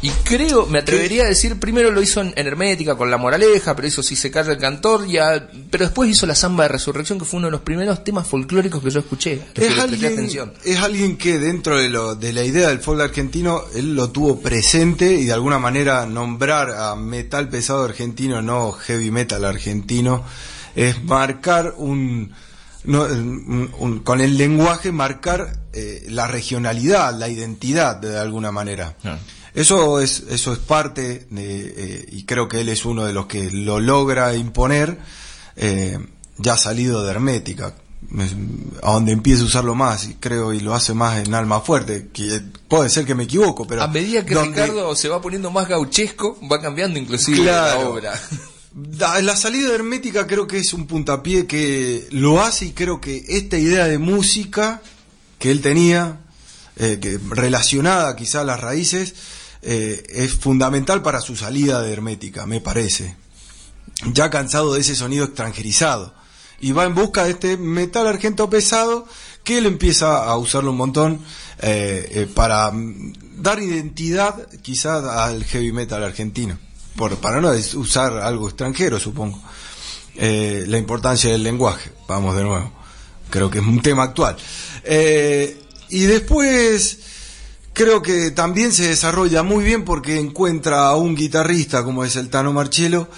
Y 0.04 0.10
creo, 0.24 0.66
me 0.66 0.80
atrevería 0.80 1.22
a 1.22 1.28
decir, 1.28 1.60
primero 1.60 1.92
lo 1.92 2.02
hizo 2.02 2.20
en, 2.20 2.32
Hermética 2.34 2.96
con 2.96 3.08
La 3.08 3.18
Moraleja, 3.18 3.76
pero 3.76 3.86
eso 3.86 4.02
sí 4.02 4.16
se 4.16 4.32
calla 4.32 4.50
el 4.50 4.58
cantor, 4.58 5.06
ya, 5.06 5.48
pero 5.70 5.84
después 5.84 6.10
hizo 6.10 6.26
La 6.26 6.34
Zamba 6.34 6.64
de 6.64 6.70
Resurrección, 6.70 7.20
que 7.20 7.24
fue 7.24 7.38
uno 7.38 7.46
de 7.46 7.52
los 7.52 7.60
primeros 7.60 8.02
temas 8.02 8.26
folclóricos 8.26 8.82
que 8.82 8.90
yo 8.90 8.98
escuché. 8.98 9.40
Es, 9.54 9.78
alguien, 9.78 10.28
es 10.64 10.78
alguien 10.80 11.16
que 11.16 11.38
dentro 11.38 11.78
de, 11.78 11.88
lo, 11.88 12.16
de 12.16 12.32
la 12.32 12.42
idea 12.42 12.66
del 12.70 12.80
folk 12.80 13.00
argentino, 13.00 13.62
él 13.76 13.94
lo 13.94 14.10
tuvo 14.10 14.40
presente 14.40 15.12
y 15.12 15.26
de 15.26 15.34
alguna 15.34 15.60
manera 15.60 16.04
nombrar 16.04 16.70
a 16.70 16.96
metal 16.96 17.48
pesado 17.48 17.84
argentino, 17.84 18.42
no 18.42 18.72
heavy 18.72 19.12
metal 19.12 19.44
argentino, 19.44 20.24
es 20.74 21.02
marcar 21.04 21.74
un, 21.76 22.32
con 24.04 24.20
el 24.20 24.36
lenguaje 24.36 24.92
marcar 24.92 25.58
eh, 25.72 26.06
la 26.08 26.26
regionalidad, 26.26 27.18
la 27.18 27.28
identidad 27.28 27.96
de, 27.96 28.18
alguna 28.18 28.52
manera. 28.52 28.96
Ah. 29.04 29.18
Eso 29.54 30.00
es 30.00 30.24
eso 30.30 30.52
es 30.54 30.58
parte 30.58 31.26
de, 31.28 32.08
y 32.10 32.24
creo 32.24 32.48
que 32.48 32.62
él 32.62 32.70
es 32.70 32.86
uno 32.86 33.04
de 33.04 33.12
los 33.12 33.26
que 33.26 33.50
lo 33.50 33.80
logra 33.80 34.34
imponer 34.34 34.98
ya 36.38 36.56
salido 36.56 37.04
de 37.04 37.10
hermética 37.10 37.74
a 38.82 38.92
donde 38.92 39.12
empiece 39.12 39.42
a 39.42 39.46
usarlo 39.46 39.74
más, 39.74 40.06
y 40.06 40.14
creo, 40.14 40.52
y 40.52 40.60
lo 40.60 40.74
hace 40.74 40.92
más 40.92 41.24
en 41.24 41.34
alma 41.34 41.60
fuerte, 41.60 42.08
que 42.12 42.40
puede 42.68 42.90
ser 42.90 43.06
que 43.06 43.14
me 43.14 43.24
equivoco, 43.24 43.66
pero... 43.66 43.82
A 43.82 43.88
medida 43.88 44.24
que 44.26 44.34
Ricardo 44.34 44.94
se 44.94 45.08
va 45.08 45.20
poniendo 45.20 45.50
más 45.50 45.68
gauchesco, 45.68 46.38
va 46.50 46.60
cambiando 46.60 46.98
inclusive 46.98 47.44
la 47.44 47.78
obra. 47.78 48.12
La 48.74 49.36
salida 49.36 49.74
hermética 49.74 50.26
creo 50.26 50.46
que 50.46 50.56
es 50.56 50.72
un 50.72 50.86
puntapié 50.86 51.46
que 51.46 52.08
lo 52.10 52.40
hace 52.40 52.66
y 52.66 52.72
creo 52.72 53.02
que 53.02 53.22
esta 53.28 53.58
idea 53.58 53.86
de 53.86 53.98
música 53.98 54.80
que 55.38 55.50
él 55.50 55.60
tenía, 55.60 56.20
eh, 56.76 56.98
que 56.98 57.18
relacionada 57.28 58.16
quizá 58.16 58.40
a 58.40 58.44
las 58.44 58.60
raíces, 58.60 59.14
eh, 59.60 60.02
es 60.08 60.32
fundamental 60.32 61.02
para 61.02 61.20
su 61.20 61.36
salida 61.36 61.82
de 61.82 61.92
hermética, 61.92 62.46
me 62.46 62.62
parece. 62.62 63.16
Ya 64.14 64.30
cansado 64.30 64.72
de 64.72 64.80
ese 64.80 64.96
sonido 64.96 65.26
extranjerizado 65.26 66.14
y 66.58 66.72
va 66.72 66.84
en 66.84 66.94
busca 66.94 67.24
de 67.24 67.32
este 67.32 67.56
metal 67.58 68.06
argento 68.06 68.48
pesado 68.48 69.06
que 69.44 69.58
él 69.58 69.66
empieza 69.66 70.24
a 70.24 70.38
usarlo 70.38 70.70
un 70.70 70.78
montón 70.78 71.20
eh, 71.60 72.26
para 72.34 72.70
mm, 72.70 73.12
dar 73.36 73.60
identidad 73.60 74.48
quizá 74.62 75.24
al 75.24 75.44
heavy 75.44 75.72
metal 75.72 76.02
argentino, 76.02 76.56
por, 76.96 77.16
para 77.16 77.40
no 77.40 77.50
usar 77.50 78.18
algo 78.18 78.48
extranjero 78.48 78.98
supongo. 78.98 79.40
Eh, 80.14 80.64
la 80.68 80.78
importancia 80.78 81.30
del 81.30 81.42
lenguaje, 81.42 81.90
vamos 82.06 82.36
de 82.36 82.42
nuevo, 82.42 82.72
creo 83.30 83.50
que 83.50 83.58
es 83.58 83.64
un 83.64 83.80
tema 83.80 84.04
actual. 84.04 84.36
y 85.88 86.00
después 86.02 86.98
creo 87.72 88.02
que 88.02 88.30
también 88.30 88.72
se 88.72 88.88
desarrolla 88.88 89.42
muy 89.42 89.64
bien 89.64 89.84
porque 89.84 90.18
encuentra 90.18 90.86
a 90.86 90.96
un 90.96 91.14
guitarrista 91.14 91.84
como 91.84 92.04
es 92.04 92.16
el 92.16 92.28
Tano 92.28 92.52
Marchelo, 92.52 93.08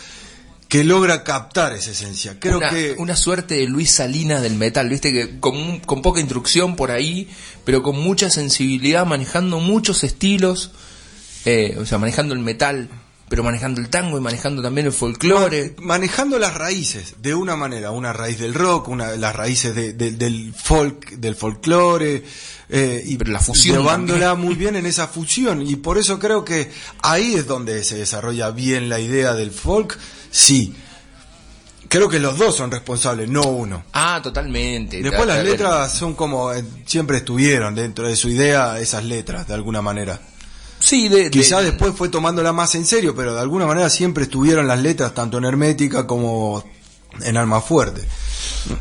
que 0.69 0.85
logra 0.85 1.23
captar 1.23 1.73
esa 1.73 1.91
esencia. 1.91 2.39
Creo 2.41 2.59
una, 2.59 2.71
que 2.71 2.95
una 2.99 3.17
suerte 3.17 3.55
de 3.55 3.67
Luis 3.67 3.93
Salinas 3.93 4.43
del 4.43 4.55
metal, 4.55 4.89
viste 4.89 5.13
que 5.13 5.39
con, 5.39 5.81
con 5.81 6.03
poca 6.03 6.21
instrucción 6.21 6.77
por 6.77 6.91
ahí, 6.91 7.29
pero 7.65 7.83
con 7.83 8.01
mucha 8.01 8.31
sensibilidad, 8.31 9.07
manejando 9.07 9.61
muchos 9.61 10.05
estilos, 10.05 10.73
eh, 11.45 11.77
o 11.79 11.87
sea, 11.87 11.99
manejando 11.99 12.35
el 12.35 12.41
metal, 12.41 12.89
pero 13.35 13.43
manejando 13.43 13.81
el 13.81 13.89
tango 13.89 14.17
y 14.17 14.21
manejando 14.21 14.63
también 14.63 14.87
el 14.87 14.93
folclore. 14.93 15.75
manejando 15.81 16.39
las 16.39 16.55
raíces, 16.55 17.17
de 17.21 17.35
una 17.35 17.57
manera, 17.57 17.91
una 17.91 18.13
raíz 18.13 18.39
del 18.39 18.55
rock, 18.55 18.87
una 18.87 19.17
las 19.17 19.35
raíces 19.35 19.75
del 19.75 20.55
folk, 20.55 21.11
del 21.17 21.35
folclore, 21.35 22.23
eh, 22.69 23.03
y 23.05 23.17
pero 23.17 23.33
la 23.33 23.41
fusión 23.41 23.79
llevándola 23.79 24.37
muy 24.37 24.55
bien 24.55 24.77
en 24.77 24.87
esa 24.87 25.09
fusión. 25.09 25.63
Y 25.63 25.75
por 25.75 25.99
eso 25.99 26.21
creo 26.21 26.45
que 26.45 26.71
ahí 27.03 27.35
es 27.35 27.49
donde 27.49 27.83
se 27.83 27.97
desarrolla 27.97 28.53
bien 28.53 28.89
la 28.89 29.01
idea 29.01 29.35
del 29.35 29.51
folk 29.51 29.99
Sí. 30.31 30.73
Creo 31.89 32.09
que 32.09 32.21
los 32.21 32.39
dos 32.39 32.55
son 32.55 32.71
responsables, 32.71 33.29
no 33.29 33.43
uno. 33.43 33.83
Ah, 33.95 34.21
totalmente. 34.23 35.03
Después 35.03 35.27
las 35.27 35.43
letras 35.43 35.93
son 35.93 36.15
como 36.15 36.53
eh, 36.53 36.63
siempre 36.87 37.17
estuvieron 37.17 37.75
dentro 37.75 38.07
de 38.07 38.15
su 38.15 38.29
idea 38.29 38.79
esas 38.79 39.03
letras, 39.05 39.49
de 39.49 39.55
alguna 39.55 39.83
manera. 39.83 40.21
Sí, 40.79 41.11
quizá 41.31 41.63
después 41.63 41.95
fue 41.97 42.09
tomándola 42.09 42.53
más 42.53 42.75
en 42.75 42.85
serio, 42.85 43.15
pero 43.15 43.35
de 43.35 43.41
alguna 43.41 43.67
manera 43.67 43.89
siempre 43.89 44.25
estuvieron 44.25 44.67
las 44.67 44.81
letras 44.81 45.15
tanto 45.15 45.39
en 45.39 45.45
Hermética 45.45 46.07
como 46.07 46.65
en 47.23 47.37
Alma 47.37 47.61
Fuerte. 47.61 48.07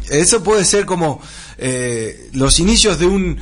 Eso 0.10 0.44
puede 0.44 0.66
ser 0.66 0.86
como 0.86 1.22
eh, 1.58 2.30
los 2.34 2.60
inicios 2.60 3.00
de 3.00 3.06
un 3.06 3.40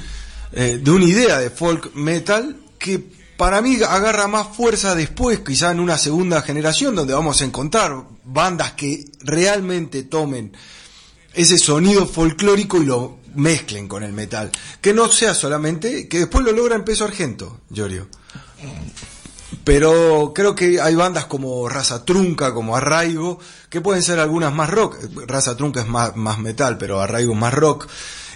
eh, 0.53 0.79
de 0.84 0.91
una 0.91 1.05
idea 1.05 1.39
de 1.39 1.50
folk 1.50 1.96
metal 1.96 2.58
que 2.77 3.01
para 3.38 3.62
mí 3.62 3.77
agarra 3.81 4.27
más 4.27 4.55
fuerza 4.55 4.96
después, 4.96 5.39
quizá 5.39 5.72
en 5.72 5.79
una 5.79 5.98
segunda 5.98 6.41
generación, 6.41 6.93
donde 6.93 7.13
vamos 7.13 7.41
a 7.41 7.46
encontrar 7.46 8.03
bandas 8.24 8.74
que 8.74 9.05
realmente 9.22 10.03
tomen 10.03 10.55
ese 11.34 11.58
sonido 11.58 12.05
folclórico 12.05 12.81
y 12.81 12.86
lo 12.86 13.17
mezclen 13.34 13.88
con 13.88 14.03
el 14.03 14.13
metal. 14.13 14.51
Que 14.81 14.93
no 14.93 15.08
sea 15.08 15.34
solamente, 15.34 16.08
que 16.08 16.20
después 16.20 16.46
lo 16.46 16.51
logra 16.51 16.75
en 16.75 16.84
peso 16.84 17.05
argento, 17.05 17.62
Giorgio. 17.72 18.10
Pero 19.63 20.32
creo 20.34 20.56
que 20.56 20.80
hay 20.80 20.96
bandas 20.96 21.25
como 21.25 21.68
Raza 21.68 22.06
Trunca, 22.06 22.53
como 22.53 22.75
Arraigo, 22.75 23.39
que 23.70 23.82
pueden 23.82 24.01
ser 24.01 24.20
algunas 24.20 24.53
más 24.53 24.70
rock. 24.70 24.98
Raza 25.27 25.58
Trunca 25.58 25.82
es 25.82 25.88
más, 25.88 26.15
más 26.15 26.39
metal, 26.39 26.77
pero 26.77 27.00
Arraigo 27.00 27.36
más 27.36 27.53
rock 27.53 27.88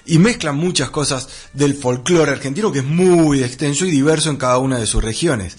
y 0.05 0.20
mezclan 0.20 0.55
muchas 0.55 0.89
cosas 0.89 1.27
del 1.53 1.75
folclore 1.75 2.32
argentino 2.32 2.72
que 2.72 2.79
es 2.79 2.86
muy 2.86 3.44
extenso 3.44 3.86
y 3.86 3.91
diverso 3.91 4.29
en 4.29 4.38
cada 4.38 4.60
una 4.60 4.77
de 4.77 4.86
sus 4.86 5.03
regiones. 5.03 5.58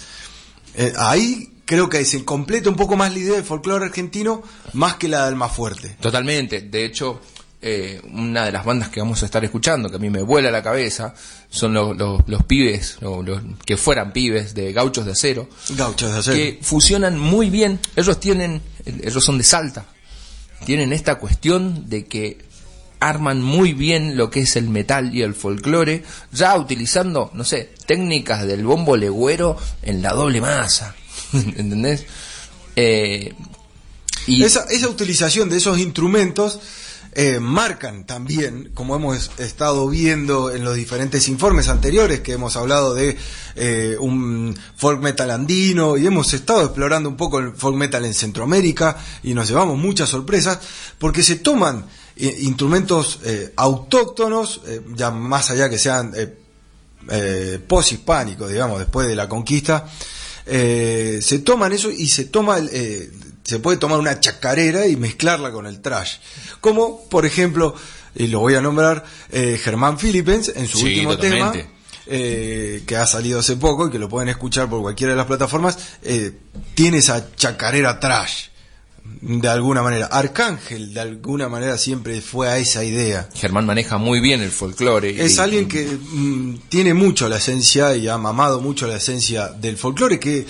Eh, 0.75 0.92
ahí 0.99 1.52
creo 1.64 1.88
que 1.88 2.04
se 2.04 2.25
completa 2.25 2.70
un 2.70 2.76
poco 2.76 2.96
más 2.96 3.12
la 3.12 3.18
idea 3.18 3.35
del 3.35 3.44
folclore 3.44 3.87
argentino 3.87 4.42
más 4.73 4.96
que 4.96 5.08
la 5.08 5.26
del 5.26 5.37
más 5.37 5.52
fuerte. 5.52 5.96
Totalmente. 6.00 6.61
De 6.61 6.85
hecho, 6.85 7.20
eh, 7.62 8.00
una 8.12 8.44
de 8.44 8.52
las 8.52 8.64
bandas 8.64 8.90
que 8.90 9.00
vamos 9.00 9.22
a 9.22 9.26
estar 9.26 9.44
escuchando, 9.44 9.88
que 9.88 9.96
a 9.96 9.98
mí 9.98 10.10
me 10.10 10.22
vuela 10.22 10.50
la 10.50 10.62
cabeza, 10.62 11.14
son 11.48 11.75
los, 11.75 11.96
los, 11.96 12.42
pibes, 12.44 12.98
los, 13.00 13.40
que 13.64 13.76
fueran 13.76 14.12
pibes 14.12 14.54
de 14.54 14.72
Gauchos 14.72 15.06
de 15.06 15.12
Acero. 15.12 15.48
Gauchos 15.70 16.12
de 16.12 16.18
Acero. 16.18 16.36
Que 16.36 16.58
fusionan 16.62 17.18
muy 17.18 17.50
bien. 17.50 17.80
Ellos 17.96 18.20
tienen, 18.20 18.60
ellos 18.84 19.25
son 19.25 19.38
de 19.38 19.44
Salta. 19.44 19.86
Tienen 20.64 20.92
esta 20.92 21.16
cuestión 21.16 21.88
de 21.88 22.06
que 22.06 22.38
arman 23.00 23.42
muy 23.42 23.72
bien 23.72 24.16
lo 24.16 24.30
que 24.30 24.40
es 24.40 24.56
el 24.56 24.68
metal 24.68 25.14
y 25.14 25.22
el 25.22 25.34
folclore, 25.34 26.02
ya 26.32 26.56
utilizando, 26.56 27.30
no 27.34 27.44
sé, 27.44 27.70
técnicas 27.86 28.46
del 28.46 28.64
bombo 28.64 28.96
legüero 28.96 29.56
en 29.82 30.02
la 30.02 30.12
doble 30.12 30.40
masa. 30.40 30.94
¿Entendés? 31.32 32.04
Eh, 32.75 33.34
y 34.26 34.42
esa, 34.42 34.64
esa 34.70 34.88
utilización 34.88 35.48
de 35.48 35.56
esos 35.58 35.78
instrumentos 35.78 36.60
eh, 37.18 37.40
marcan 37.40 38.04
también, 38.04 38.73
como 38.75 38.94
hemos 38.94 39.30
estado 39.38 39.88
viendo 39.88 40.50
en 40.50 40.62
los 40.62 40.75
diferentes 40.75 41.28
informes 41.28 41.68
anteriores 41.68 42.20
que 42.20 42.32
hemos 42.32 42.56
hablado 42.56 42.92
de 42.92 43.16
eh, 43.54 43.96
un 43.99 44.54
folk 44.76 45.00
metal 45.00 45.30
andino 45.30 45.96
y 45.96 46.06
hemos 46.06 46.35
estado 46.35 46.64
explorando 46.64 47.08
un 47.08 47.16
poco 47.16 47.38
el 47.38 47.54
folk 47.54 47.75
metal 47.75 48.04
en 48.04 48.12
Centroamérica 48.12 48.99
y 49.23 49.32
nos 49.32 49.49
llevamos 49.49 49.78
muchas 49.78 50.11
sorpresas 50.11 50.58
porque 50.99 51.23
se 51.23 51.37
toman 51.37 51.87
instrumentos 52.16 53.20
eh, 53.25 53.50
autóctonos, 53.56 54.61
eh, 54.66 54.82
ya 54.94 55.11
más 55.11 55.50
allá 55.50 55.70
que 55.70 55.78
sean 55.78 56.12
poshispánicos, 57.66 58.50
digamos, 58.50 58.78
después 58.78 59.08
de 59.08 59.16
la 59.16 59.26
conquista, 59.26 59.88
se 60.44 61.42
toman 61.42 61.73
eso 61.73 61.90
y 61.90 62.08
se 62.08 62.26
toma 62.26 62.58
se 63.46 63.58
puede 63.58 63.78
tomar 63.78 63.98
una 63.98 64.18
chacarera 64.18 64.86
y 64.86 64.96
mezclarla 64.96 65.52
con 65.52 65.66
el 65.66 65.80
trash. 65.80 66.16
Como, 66.60 67.08
por 67.08 67.26
ejemplo, 67.26 67.74
y 68.14 68.26
lo 68.26 68.40
voy 68.40 68.54
a 68.54 68.60
nombrar, 68.60 69.04
Germán 69.30 69.98
Philippens 69.98 70.52
en 70.54 70.66
su 70.66 70.80
último 70.80 71.16
tema. 71.16 71.52
que 72.04 72.96
ha 72.98 73.06
salido 73.06 73.40
hace 73.40 73.56
poco 73.56 73.88
y 73.88 73.90
que 73.90 73.98
lo 73.98 74.08
pueden 74.08 74.28
escuchar 74.28 74.68
por 74.68 74.80
cualquiera 74.80 75.12
de 75.12 75.16
las 75.16 75.26
plataformas, 75.26 75.78
tiene 76.74 76.98
esa 76.98 77.34
chacarera 77.36 78.00
trash 78.00 78.48
de 79.20 79.48
alguna 79.48 79.82
manera. 79.82 80.06
Arcángel, 80.06 80.92
de 80.94 81.00
alguna 81.00 81.48
manera, 81.48 81.78
siempre 81.78 82.20
fue 82.20 82.48
a 82.48 82.58
esa 82.58 82.84
idea. 82.84 83.28
Germán 83.34 83.66
maneja 83.66 83.98
muy 83.98 84.20
bien 84.20 84.40
el 84.40 84.50
folclore. 84.50 85.24
Es 85.24 85.38
alguien 85.38 85.68
que 85.68 85.86
mm, 85.86 86.68
tiene 86.68 86.94
mucho 86.94 87.28
la 87.28 87.38
esencia 87.38 87.94
y 87.96 88.08
ha 88.08 88.18
mamado 88.18 88.60
mucho 88.60 88.86
la 88.86 88.96
esencia 88.96 89.48
del 89.48 89.76
folclore, 89.76 90.18
que 90.18 90.46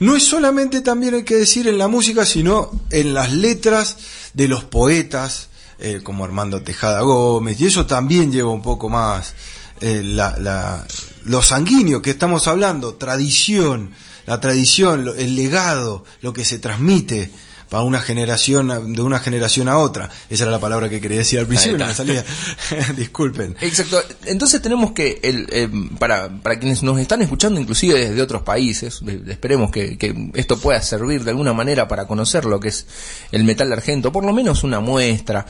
no 0.00 0.16
es 0.16 0.24
solamente 0.24 0.80
también 0.80 1.14
hay 1.14 1.24
que 1.24 1.36
decir 1.36 1.68
en 1.68 1.78
la 1.78 1.88
música, 1.88 2.26
sino 2.26 2.70
en 2.90 3.14
las 3.14 3.32
letras 3.32 3.96
de 4.34 4.48
los 4.48 4.64
poetas, 4.64 5.48
eh, 5.78 6.00
como 6.02 6.24
Armando 6.24 6.62
Tejada 6.62 7.00
Gómez, 7.00 7.60
y 7.60 7.66
eso 7.66 7.86
también 7.86 8.32
lleva 8.32 8.50
un 8.50 8.62
poco 8.62 8.88
más 8.88 9.34
eh, 9.80 10.02
la, 10.04 10.36
la, 10.38 10.86
lo 11.24 11.42
sanguíneo 11.42 12.02
que 12.02 12.10
estamos 12.10 12.46
hablando, 12.48 12.94
tradición, 12.94 13.90
la 14.26 14.40
tradición, 14.40 15.12
el 15.16 15.36
legado, 15.36 16.04
lo 16.20 16.32
que 16.32 16.44
se 16.44 16.58
transmite 16.58 17.30
para 17.68 17.82
una 17.82 18.00
generación, 18.00 18.94
de 18.94 19.02
una 19.02 19.18
generación 19.18 19.68
a 19.68 19.78
otra. 19.78 20.10
Esa 20.30 20.44
era 20.44 20.52
la 20.52 20.60
palabra 20.60 20.88
que 20.88 21.00
quería 21.00 21.18
decir 21.18 21.38
al 21.38 21.46
principio, 21.46 21.78
no 21.78 21.92
salía. 21.92 22.24
Disculpen. 22.96 23.56
Exacto. 23.60 24.02
Entonces 24.24 24.62
tenemos 24.62 24.92
que, 24.92 25.20
el, 25.22 25.46
eh, 25.50 25.68
para, 25.98 26.28
para 26.28 26.58
quienes 26.58 26.82
nos 26.82 26.98
están 26.98 27.22
escuchando, 27.22 27.60
inclusive 27.60 28.08
desde 28.08 28.22
otros 28.22 28.42
países, 28.42 29.00
esperemos 29.28 29.70
que, 29.70 29.98
que 29.98 30.30
esto 30.34 30.58
pueda 30.58 30.80
servir 30.80 31.24
de 31.24 31.30
alguna 31.30 31.52
manera 31.52 31.88
para 31.88 32.06
conocer 32.06 32.44
lo 32.44 32.60
que 32.60 32.68
es 32.68 32.86
el 33.32 33.44
metal 33.44 33.72
argento, 33.72 34.12
por 34.12 34.24
lo 34.24 34.32
menos 34.32 34.64
una 34.64 34.80
muestra. 34.80 35.46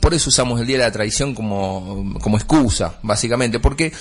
Por 0.00 0.12
eso 0.12 0.28
usamos 0.28 0.60
el 0.60 0.66
Día 0.66 0.78
de 0.78 0.84
la 0.84 0.92
Tradición 0.92 1.34
como, 1.34 2.18
como 2.20 2.36
excusa, 2.36 2.98
básicamente, 3.02 3.58
porque 3.58 3.92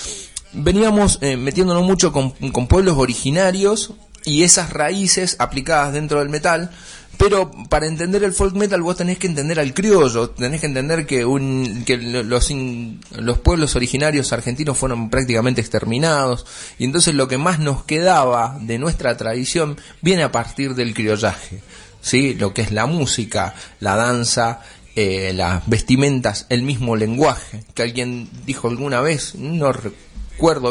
veníamos 0.53 1.19
eh, 1.21 1.37
metiéndonos 1.37 1.83
mucho 1.83 2.11
con, 2.11 2.31
con 2.31 2.67
pueblos 2.67 2.97
originarios 2.97 3.93
y 4.25 4.43
esas 4.43 4.71
raíces 4.71 5.37
aplicadas 5.39 5.93
dentro 5.93 6.19
del 6.19 6.29
metal 6.29 6.71
Pero 7.17 7.51
para 7.69 7.87
entender 7.87 8.23
el 8.23 8.33
folk 8.33 8.55
metal 8.55 8.81
vos 8.81 8.97
tenés 8.97 9.17
que 9.17 9.27
entender 9.27 9.59
al 9.59 9.73
criollo, 9.73 10.29
tenés 10.29 10.61
que 10.61 10.67
entender 10.67 11.05
que, 11.05 11.25
un, 11.25 11.83
que 11.85 11.97
los, 11.97 12.51
los 13.15 13.39
pueblos 13.39 13.75
originarios 13.75 14.33
argentinos 14.33 14.77
fueron 14.77 15.09
prácticamente 15.09 15.61
exterminados 15.61 16.45
y 16.77 16.85
entonces 16.85 17.15
lo 17.15 17.27
que 17.27 17.39
más 17.39 17.59
nos 17.59 17.83
quedaba 17.83 18.57
de 18.61 18.77
nuestra 18.77 19.17
tradición 19.17 19.77
viene 20.01 20.23
a 20.23 20.31
partir 20.31 20.75
del 20.75 20.93
criollaje. 20.93 21.61
¿sí? 22.01 22.35
Lo 22.35 22.53
que 22.53 22.61
es 22.61 22.71
la 22.71 22.85
música, 22.85 23.55
la 23.79 23.95
danza, 23.95 24.61
eh, 24.95 25.33
las 25.33 25.67
vestimentas, 25.67 26.45
el 26.49 26.61
mismo 26.61 26.95
lenguaje, 26.95 27.63
que 27.73 27.83
alguien 27.83 28.29
dijo 28.45 28.67
alguna 28.67 29.01
vez, 29.01 29.35
no 29.35 29.71
recuerdo 29.71 30.06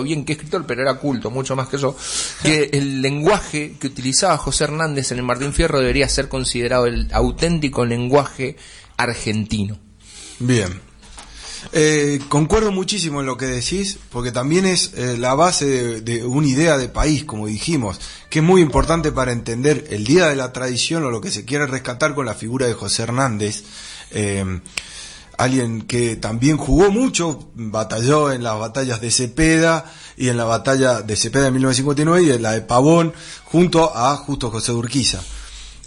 bien 0.02 0.24
qué 0.24 0.32
escritor, 0.32 0.64
pero 0.66 0.82
era 0.82 0.94
culto, 0.94 1.30
mucho 1.30 1.56
más 1.56 1.68
que 1.68 1.78
yo, 1.78 1.96
que 2.42 2.70
el 2.72 3.02
lenguaje 3.02 3.76
que 3.78 3.86
utilizaba 3.86 4.36
José 4.38 4.64
Hernández 4.64 5.12
en 5.12 5.18
el 5.18 5.24
Martín 5.24 5.52
Fierro 5.52 5.80
debería 5.80 6.08
ser 6.08 6.28
considerado 6.28 6.86
el 6.86 7.08
auténtico 7.12 7.84
lenguaje 7.84 8.56
argentino. 8.96 9.78
Bien. 10.38 10.86
Eh, 11.72 12.20
concuerdo 12.28 12.70
muchísimo 12.70 13.20
en 13.20 13.26
lo 13.26 13.36
que 13.36 13.46
decís, 13.46 13.98
porque 14.10 14.30
también 14.30 14.66
es 14.66 14.92
eh, 14.94 15.16
la 15.18 15.34
base 15.34 16.00
de, 16.00 16.24
una 16.24 16.46
idea 16.46 16.78
de 16.78 16.88
país, 16.88 17.24
como 17.24 17.46
dijimos, 17.46 18.00
que 18.30 18.38
es 18.38 18.44
muy 18.44 18.60
importante 18.60 19.10
para 19.10 19.32
entender 19.32 19.86
el 19.90 20.04
Día 20.04 20.28
de 20.28 20.36
la 20.36 20.52
Tradición 20.52 21.04
o 21.04 21.10
lo 21.10 21.20
que 21.20 21.30
se 21.30 21.44
quiere 21.44 21.66
rescatar 21.66 22.14
con 22.14 22.26
la 22.26 22.34
figura 22.34 22.66
de 22.66 22.74
José 22.74 23.02
Hernández. 23.02 23.64
Eh, 24.12 24.60
alguien 25.38 25.82
que 25.82 26.16
también 26.16 26.56
jugó 26.56 26.90
mucho, 26.90 27.50
batalló 27.54 28.32
en 28.32 28.42
las 28.42 28.58
batallas 28.58 29.00
de 29.00 29.10
Cepeda 29.10 29.84
y 30.16 30.28
en 30.28 30.36
la 30.36 30.44
batalla 30.44 31.02
de 31.02 31.16
Cepeda 31.16 31.48
en 31.48 31.54
1959 31.54 32.26
y 32.26 32.36
en 32.36 32.42
la 32.42 32.52
de 32.52 32.62
Pavón 32.62 33.12
junto 33.44 33.96
a 33.96 34.16
Justo 34.16 34.50
José 34.50 34.72
Urquiza. 34.72 35.20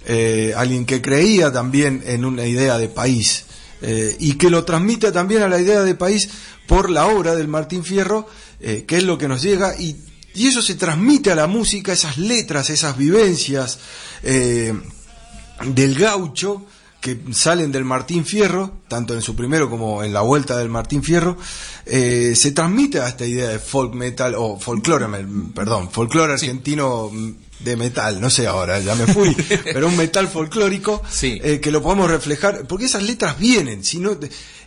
Eh, 0.06 0.54
alguien 0.56 0.86
que 0.86 1.02
creía 1.02 1.52
también 1.52 2.04
en 2.06 2.26
una 2.26 2.46
idea 2.46 2.78
de 2.78 2.88
país 2.88 3.46
eh, 3.82 4.16
y 4.20 4.34
que 4.34 4.50
lo 4.50 4.64
transmite 4.64 5.12
también 5.12 5.44
a 5.44 5.50
la 5.50 5.60
idea 5.60 5.82
de 5.82 5.94
país 5.94 6.30
por 6.68 6.90
la 6.90 7.08
obra 7.08 7.36
del 7.36 7.48
Martín 7.48 7.84
Fierro, 7.84 8.28
eh, 8.60 8.86
que 8.88 8.98
es 8.98 9.04
lo 9.04 9.18
que 9.18 9.28
nos 9.28 9.42
llega 9.42 9.80
y, 9.80 9.96
eso 10.36 10.62
se 10.62 10.76
transmite 10.76 11.32
a 11.32 11.36
la 11.36 11.48
música, 11.48 11.92
esas 11.92 12.18
letras, 12.18 12.70
esas 12.70 12.96
vivencias 12.96 13.78
del 14.24 15.96
gaucho 15.96 16.66
que 17.02 17.18
salen 17.32 17.72
del 17.72 17.86
Martín 17.86 18.26
Fierro, 18.26 18.80
tanto 18.88 19.14
en 19.14 19.22
su 19.22 19.36
primero 19.36 19.70
como 19.70 20.04
en 20.04 20.12
la 20.12 20.22
vuelta 20.22 20.58
del 20.58 20.70
Martín 20.70 21.02
Fierro, 21.02 21.38
eh, 21.86 22.34
se 22.36 22.52
transmite 22.52 23.00
a 23.00 23.08
esta 23.08 23.26
idea 23.26 23.48
de 23.50 23.60
folk 23.60 23.94
metal, 23.94 24.36
o 24.38 24.60
folclore, 24.60 25.08
perdón, 25.56 25.90
folclore 25.90 26.34
argentino 26.34 27.10
de 27.60 27.76
metal, 27.78 28.20
no 28.20 28.30
sé 28.30 28.48
ahora, 28.48 28.80
ya 28.80 28.96
me 28.96 29.08
fui, 29.08 29.36
pero 29.64 29.88
un 29.88 29.96
metal 29.96 30.28
folclórico 30.28 31.02
eh, 31.22 31.60
que 31.62 31.72
lo 31.72 31.82
podemos 31.82 32.10
reflejar, 32.10 32.68
porque 32.68 32.86
esas 32.86 33.04
letras 33.04 33.40
vienen, 33.40 33.84
sino 33.84 34.18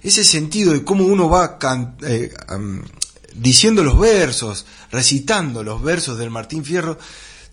ese 0.03 0.25
sentido 0.25 0.73
de 0.73 0.85
cómo 0.85 1.05
uno 1.05 1.29
va 1.29 1.59
eh, 2.07 2.33
diciendo 3.35 3.85
los 3.85 3.99
versos, 3.99 4.65
recitando 4.91 5.63
los 5.63 5.83
versos 5.83 6.19
del 6.19 6.31
Martín 6.31 6.65
Fierro, 6.65 6.99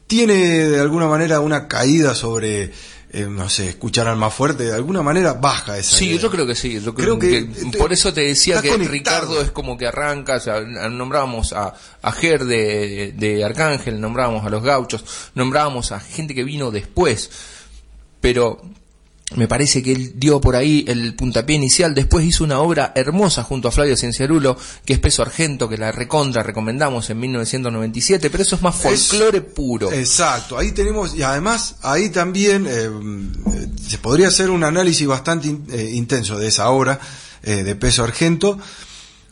tiene 0.07 0.35
de 0.35 0.79
alguna 0.79 1.07
manera 1.07 1.39
una 1.39 1.67
caída 1.67 2.15
sobre 2.15 2.71
eh, 3.11 3.25
no 3.27 3.49
sé, 3.49 3.69
escuchar 3.69 4.15
más 4.15 4.33
fuerte, 4.33 4.65
de 4.65 4.73
alguna 4.73 5.01
manera 5.01 5.33
baja 5.33 5.77
esa. 5.77 5.95
Sí, 5.95 6.19
yo 6.19 6.29
creo 6.29 6.45
que 6.45 6.53
sí, 6.53 6.79
yo 6.79 6.93
creo, 6.93 7.17
que, 7.17 7.47
por 7.77 7.91
eso 7.91 8.13
te 8.13 8.21
decía 8.21 8.61
que 8.61 8.77
Ricardo 8.77 9.41
es 9.41 9.49
como 9.49 9.77
que 9.77 9.87
arranca, 9.87 10.35
o 10.35 10.39
sea, 10.39 10.61
nombrábamos 10.61 11.53
a, 11.53 11.73
a 12.01 12.11
Ger 12.11 12.45
de, 12.45 13.13
de 13.15 13.43
Arcángel, 13.43 13.99
nombrábamos 13.99 14.45
a 14.45 14.49
los 14.49 14.61
gauchos, 14.61 15.03
nombrábamos 15.33 15.91
a 15.91 15.99
gente 15.99 16.35
que 16.35 16.43
vino 16.43 16.69
después, 16.69 17.31
pero 18.21 18.61
me 19.35 19.47
parece 19.47 19.83
que 19.83 19.91
él 19.91 20.13
dio 20.15 20.41
por 20.41 20.55
ahí 20.55 20.83
el 20.87 21.15
puntapié 21.15 21.55
inicial, 21.55 21.93
después 21.93 22.25
hizo 22.25 22.43
una 22.43 22.59
obra 22.59 22.93
hermosa 22.95 23.43
junto 23.43 23.67
a 23.67 23.71
Flavio 23.71 23.95
Cienciarulo, 23.95 24.57
que 24.85 24.93
es 24.93 24.99
Peso 24.99 25.21
Argento, 25.21 25.69
que 25.69 25.77
la 25.77 25.91
recontra 25.91 26.41
recomendamos 26.41 27.09
en 27.09 27.19
1997, 27.19 28.29
pero 28.29 28.43
eso 28.43 28.55
es 28.55 28.61
más 28.61 28.75
folclore 28.75 29.41
puro. 29.41 29.91
Exacto, 29.91 30.57
ahí 30.57 30.71
tenemos, 30.71 31.15
y 31.15 31.21
además 31.21 31.75
ahí 31.83 32.09
también 32.09 32.65
eh, 32.67 32.89
se 33.87 33.99
podría 33.99 34.29
hacer 34.29 34.49
un 34.49 34.63
análisis 34.63 35.05
bastante 35.05 35.55
eh, 35.71 35.91
intenso 35.93 36.39
de 36.39 36.47
esa 36.47 36.69
obra 36.69 36.99
eh, 37.43 37.63
de 37.63 37.75
Peso 37.75 38.03
Argento. 38.03 38.57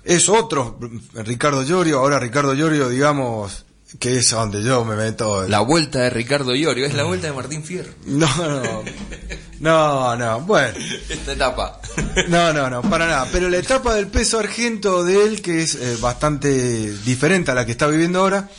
Es 0.04 0.30
otro, 0.30 0.80
Ricardo 1.14 1.64
Llorio, 1.64 2.00
ahora 2.00 2.20
Ricardo 2.20 2.54
Llorio, 2.54 2.88
digamos, 2.88 3.66
que 4.00 4.18
es 4.18 4.30
donde 4.30 4.64
yo 4.64 4.86
me 4.86 4.96
meto. 4.96 5.48
La 5.48 5.62
vuelta 5.62 6.00
de 6.00 6.10
Ricardo 6.10 6.56
Iorio, 6.56 6.86
es 6.86 6.94
la 6.94 7.04
vuelta 7.04 7.28
de 7.28 7.34
Martín 7.34 7.64
Fierro. 7.64 7.92
No, 8.06 8.28
no. 8.38 8.84
No, 9.60 10.16
no, 10.16 10.42
bueno. 10.42 10.78
Esta 11.10 11.34
etapa. 11.34 11.82
No, 12.28 12.54
no, 12.54 12.70
no, 12.70 12.82
para 12.84 13.08
nada. 13.08 13.28
Pero 13.32 13.50
la 13.50 13.58
etapa 13.58 13.96
del 13.96 14.08
peso 14.08 14.40
argento 14.40 15.04
de 15.04 15.24
él, 15.24 15.42
que 15.42 15.62
es 15.64 15.76
eh, 15.76 15.98
bastante 16.00 16.92
diferente 17.00 17.52
a 17.52 17.56
la 17.56 17.66
que 17.66 17.72
está 17.72 17.88
viviendo 17.88 18.20
ahora, 18.20 18.50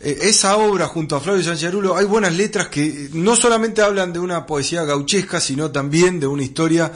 eh, 0.00 0.18
esa 0.22 0.56
obra 0.56 0.86
junto 0.86 1.16
a 1.16 1.20
Flavio 1.20 1.42
Sancharulo, 1.42 1.96
hay 1.96 2.06
buenas 2.06 2.32
letras 2.32 2.68
que 2.68 3.10
no 3.12 3.36
solamente 3.36 3.82
hablan 3.82 4.12
de 4.12 4.20
una 4.20 4.46
poesía 4.46 4.84
gauchesca, 4.84 5.40
sino 5.40 5.70
también 5.70 6.20
de 6.20 6.26
una 6.26 6.42
historia 6.42 6.92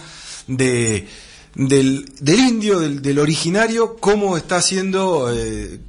de 0.47 1.07
del, 1.55 2.11
del 2.21 2.41
indio, 2.41 2.81
del, 2.81 3.03
del 3.03 3.19
originario, 3.19 3.97
cómo 3.97 4.37
está 4.37 4.63
siendo, 4.63 5.31
eh, 5.33 5.81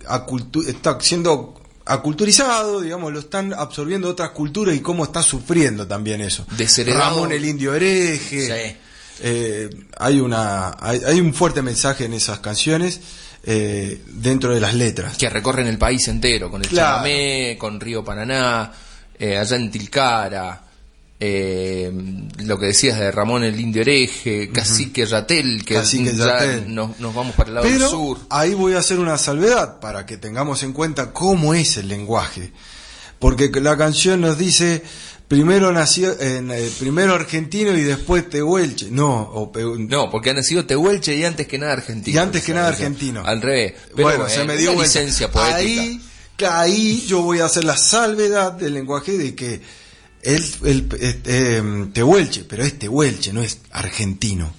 está 0.68 1.00
siendo 1.00 1.63
aculturizado, 1.86 2.82
digamos, 2.82 3.12
lo 3.12 3.20
están 3.20 3.54
absorbiendo 3.54 4.10
otras 4.10 4.32
culturas 4.32 4.76
y 4.76 4.80
cómo 4.80 5.04
está 5.04 5.22
sufriendo 5.22 5.88
también 5.88 6.22
eso. 6.22 6.46
Ramón 6.88 7.32
el 7.32 7.46
indio 7.46 7.74
hereje. 7.74 8.78
Eh, 9.22 9.70
hay 9.98 10.20
una 10.20 10.76
hay, 10.80 11.20
un 11.20 11.34
fuerte 11.34 11.62
mensaje 11.62 12.06
en 12.06 12.14
esas 12.14 12.40
canciones 12.40 13.00
eh, 13.44 14.02
dentro 14.08 14.54
de 14.54 14.60
las 14.60 14.74
letras 14.74 15.18
que 15.18 15.30
recorren 15.30 15.68
el 15.68 15.78
país 15.78 16.08
entero 16.08 16.50
con 16.50 16.64
el 16.64 16.70
chamamé 16.70 17.56
con 17.60 17.80
Río 17.80 18.04
Paraná 18.04 18.72
eh, 19.18 19.38
allá 19.38 19.56
en 19.56 19.70
Tilcara 19.70 20.63
eh, 21.26 21.90
lo 22.40 22.60
que 22.60 22.66
decías 22.66 23.00
de 23.00 23.10
Ramón 23.10 23.46
el 23.46 23.58
Indio 23.58 23.82
Hereje, 23.82 24.50
Cacique 24.52 25.06
Ratel, 25.06 25.64
que 25.64 25.76
ya 25.76 26.64
Nos, 26.68 27.00
vamos 27.00 27.34
para 27.34 27.48
el 27.48 27.56
lado 27.56 27.68
del 27.68 27.80
sur. 27.80 28.20
Ahí 28.30 28.54
voy 28.54 28.74
a 28.74 28.80
hacer 28.80 29.00
una 29.00 29.18
salvedad 29.18 29.80
para 29.80 30.06
que 30.06 30.18
tengamos 30.18 30.64
en 30.64 30.74
cuenta 30.74 31.14
cómo 31.14 31.54
es 31.54 31.78
el 31.78 31.88
lenguaje. 31.88 32.52
Porque 33.20 33.50
la 33.62 33.78
canción 33.78 34.20
nos 34.20 34.38
dice 34.38 34.84
primero 35.30 35.72
nació 35.72 36.20
en 36.20 36.52
eh, 36.52 36.70
primero 36.78 37.14
argentino 37.14 37.72
y 37.72 37.84
después 37.84 38.30
tehuelche. 38.30 38.92
No, 38.92 39.50
no, 39.78 40.10
porque 40.10 40.32
ha 40.32 40.34
nacido 40.34 40.66
tehuelche 40.66 41.16
y 41.16 41.24
antes 41.24 41.48
que 41.48 41.58
nada 41.58 41.72
argentino. 41.72 42.16
Y 42.16 42.20
antes 42.20 42.44
que 42.44 42.54
nada 42.54 42.68
argentino. 42.68 43.24
Al 43.26 43.42
revés. 43.42 43.76
bueno, 43.96 44.28
se 44.28 44.44
me 44.44 44.58
dio 44.58 44.74
licencia 44.74 45.32
poética. 45.32 45.56
Ahí, 45.56 46.02
ahí 46.50 47.06
yo 47.08 47.22
voy 47.22 47.40
a 47.40 47.46
hacer 47.46 47.64
la 47.64 47.78
salvedad 47.78 48.52
del 48.52 48.74
lenguaje 48.74 49.18
de 49.18 49.34
que 49.34 49.62
el, 50.24 50.44
el, 50.64 50.88
eh, 51.26 51.88
Tehuelche, 51.94 52.46
pero 52.46 52.64
es 52.64 52.80
Tehuelche, 52.80 53.34
no 53.34 53.42
es 53.42 53.60
argentino. 53.72 54.54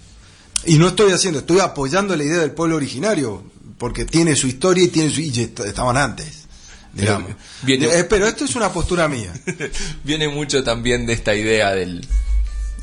Y 0.66 0.76
no 0.76 0.88
estoy 0.88 1.12
haciendo, 1.12 1.40
estoy 1.40 1.60
apoyando 1.60 2.16
la 2.16 2.24
idea 2.24 2.38
del 2.38 2.52
pueblo 2.52 2.76
originario, 2.76 3.42
porque 3.78 4.04
tiene 4.04 4.36
su 4.36 4.46
historia 4.46 4.84
y 4.84 4.88
tiene 4.88 5.10
su, 5.10 5.20
y 5.20 5.30
estaban 5.40 5.96
antes. 5.96 6.44
Digamos. 6.92 7.32
Eh, 7.66 8.06
pero 8.08 8.26
esto 8.26 8.44
es 8.44 8.54
una 8.54 8.72
postura 8.72 9.08
mía. 9.08 9.32
Viene 10.04 10.28
mucho 10.28 10.62
también 10.62 11.06
de 11.06 11.12
esta 11.12 11.34
idea 11.34 11.72
del, 11.72 12.06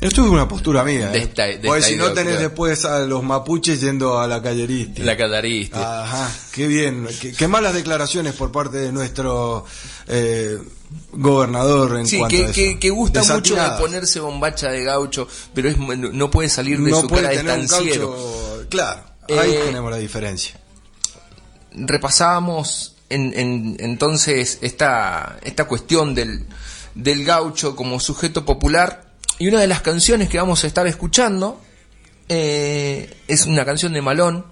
esto 0.02 0.24
es 0.24 0.30
una 0.30 0.48
postura 0.48 0.82
mía. 0.82 1.12
¿eh? 1.14 1.60
Porque 1.64 1.82
si 1.82 1.94
no 1.94 2.12
tenés 2.12 2.40
después 2.40 2.84
a 2.84 3.00
los 3.00 3.22
mapuches 3.22 3.80
yendo 3.80 4.18
a 4.18 4.26
la 4.26 4.42
callerista. 4.42 5.00
La 5.04 5.16
callerista. 5.16 6.02
Ajá, 6.02 6.30
qué 6.50 6.66
bien. 6.66 7.06
Qué, 7.38 7.46
malas 7.46 7.72
declaraciones 7.72 8.34
por 8.34 8.50
parte 8.50 8.78
de 8.78 8.90
nuestro 8.90 9.64
eh, 10.08 10.58
gobernador 11.12 11.98
en 11.98 12.08
sí, 12.08 12.18
cuanto 12.18 12.36
que, 12.36 12.44
a 12.46 12.52
que, 12.52 12.78
que, 12.80 12.90
gusta 12.90 13.22
mucho 13.22 13.54
de 13.54 13.70
ponerse 13.78 14.18
bombacha 14.18 14.70
de 14.70 14.82
gaucho, 14.82 15.28
pero 15.54 15.68
es, 15.68 15.78
no 15.78 16.30
puede 16.32 16.48
salir 16.48 16.80
de 16.80 16.90
su 16.90 17.06
cara 17.06 17.28
de 17.28 17.36
estanciero. 17.36 18.66
Claro, 18.68 19.04
ahí 19.28 19.52
eh, 19.52 19.62
tenemos 19.66 19.88
la 19.88 19.98
diferencia. 19.98 20.58
Repasábamos 21.74 22.96
en, 23.08 23.38
en, 23.38 23.76
entonces 23.78 24.58
esta, 24.62 25.38
esta 25.44 25.66
cuestión 25.66 26.12
del, 26.12 26.44
del 26.96 27.24
gaucho 27.24 27.76
como 27.76 28.00
sujeto 28.00 28.44
popular 28.44 29.11
y 29.42 29.48
una 29.48 29.58
de 29.58 29.66
las 29.66 29.80
canciones 29.80 30.28
que 30.28 30.38
vamos 30.38 30.62
a 30.62 30.68
estar 30.68 30.86
escuchando 30.86 31.60
eh, 32.28 33.12
es 33.26 33.44
una 33.46 33.64
canción 33.64 33.92
de 33.92 34.00
Malón 34.00 34.46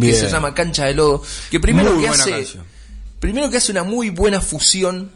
que 0.00 0.14
se 0.14 0.28
llama 0.28 0.54
Cancha 0.54 0.84
de 0.84 0.94
Lodo, 0.94 1.24
que 1.50 1.58
primero 1.58 1.98
que 1.98 2.06
hace 2.06 2.46
primero 3.18 3.50
que 3.50 3.56
hace 3.56 3.72
una 3.72 3.82
muy 3.82 4.10
buena 4.10 4.40
fusión 4.40 5.10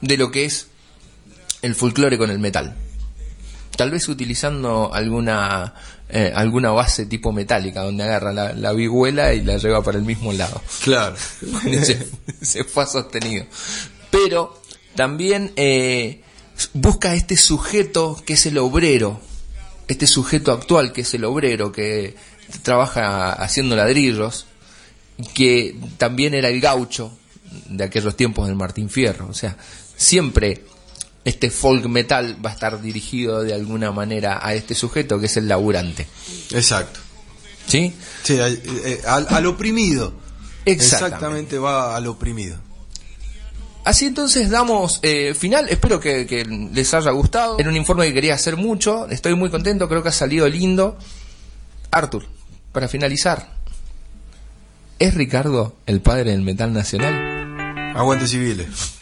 de 0.00 0.16
lo 0.16 0.32
que 0.32 0.46
es 0.46 0.66
el 1.62 1.76
folclore 1.76 2.18
con 2.18 2.28
el 2.32 2.40
metal. 2.40 2.74
Tal 3.76 3.92
vez 3.92 4.08
utilizando 4.08 4.92
alguna 4.92 5.74
eh, 6.08 6.32
alguna 6.34 6.72
base 6.72 7.06
tipo 7.06 7.30
metálica 7.30 7.82
donde 7.82 8.02
agarra 8.02 8.32
la, 8.32 8.52
la 8.52 8.72
vihuela 8.72 9.32
y 9.32 9.44
la 9.44 9.58
lleva 9.58 9.80
para 9.80 9.96
el 9.96 10.04
mismo 10.04 10.32
lado. 10.32 10.60
Claro. 10.82 11.14
se, 12.42 12.64
fue 12.64 12.84
sostenido. 12.88 13.46
Pero 14.10 14.60
también 14.96 15.52
eh, 15.54 16.24
busca 16.74 17.14
este 17.14 17.36
sujeto 17.36 18.22
que 18.24 18.34
es 18.34 18.46
el 18.46 18.58
obrero, 18.58 19.20
este 19.88 20.06
sujeto 20.06 20.52
actual 20.52 20.92
que 20.92 21.02
es 21.02 21.14
el 21.14 21.24
obrero, 21.24 21.72
que 21.72 22.16
trabaja 22.62 23.32
haciendo 23.32 23.76
ladrillos, 23.76 24.46
que 25.34 25.76
también 25.98 26.34
era 26.34 26.48
el 26.48 26.60
gaucho 26.60 27.16
de 27.68 27.84
aquellos 27.84 28.16
tiempos 28.16 28.46
del 28.46 28.56
Martín 28.56 28.88
Fierro. 28.88 29.28
O 29.28 29.34
sea, 29.34 29.56
siempre 29.96 30.64
este 31.24 31.50
folk 31.50 31.86
metal 31.86 32.44
va 32.44 32.50
a 32.50 32.54
estar 32.54 32.80
dirigido 32.80 33.42
de 33.42 33.54
alguna 33.54 33.92
manera 33.92 34.40
a 34.42 34.54
este 34.54 34.74
sujeto 34.74 35.18
que 35.20 35.26
es 35.26 35.36
el 35.36 35.48
laburante. 35.48 36.06
Exacto. 36.52 37.00
¿Sí? 37.66 37.94
Sí, 38.22 38.38
al, 38.38 38.60
eh, 38.84 39.00
al 39.04 39.46
oprimido. 39.46 40.12
Exactamente. 40.64 41.06
Exactamente 41.06 41.58
va 41.58 41.96
al 41.96 42.06
oprimido. 42.06 42.58
Así 43.84 44.06
entonces 44.06 44.50
damos 44.50 45.00
eh, 45.02 45.34
final, 45.34 45.68
espero 45.68 46.00
que, 46.00 46.26
que 46.26 46.44
les 46.44 46.92
haya 46.94 47.10
gustado. 47.10 47.58
Era 47.58 47.70
un 47.70 47.76
informe 47.76 48.06
que 48.06 48.14
quería 48.14 48.34
hacer 48.34 48.56
mucho, 48.56 49.08
estoy 49.08 49.34
muy 49.34 49.50
contento, 49.50 49.88
creo 49.88 50.02
que 50.02 50.10
ha 50.10 50.12
salido 50.12 50.48
lindo. 50.48 50.98
Arthur, 51.90 52.26
para 52.72 52.88
finalizar, 52.88 53.54
¿es 54.98 55.14
Ricardo 55.14 55.74
el 55.86 56.00
padre 56.00 56.30
del 56.30 56.42
metal 56.42 56.72
nacional? 56.72 57.94
Aguante 57.96 58.26
civiles. 58.26 58.94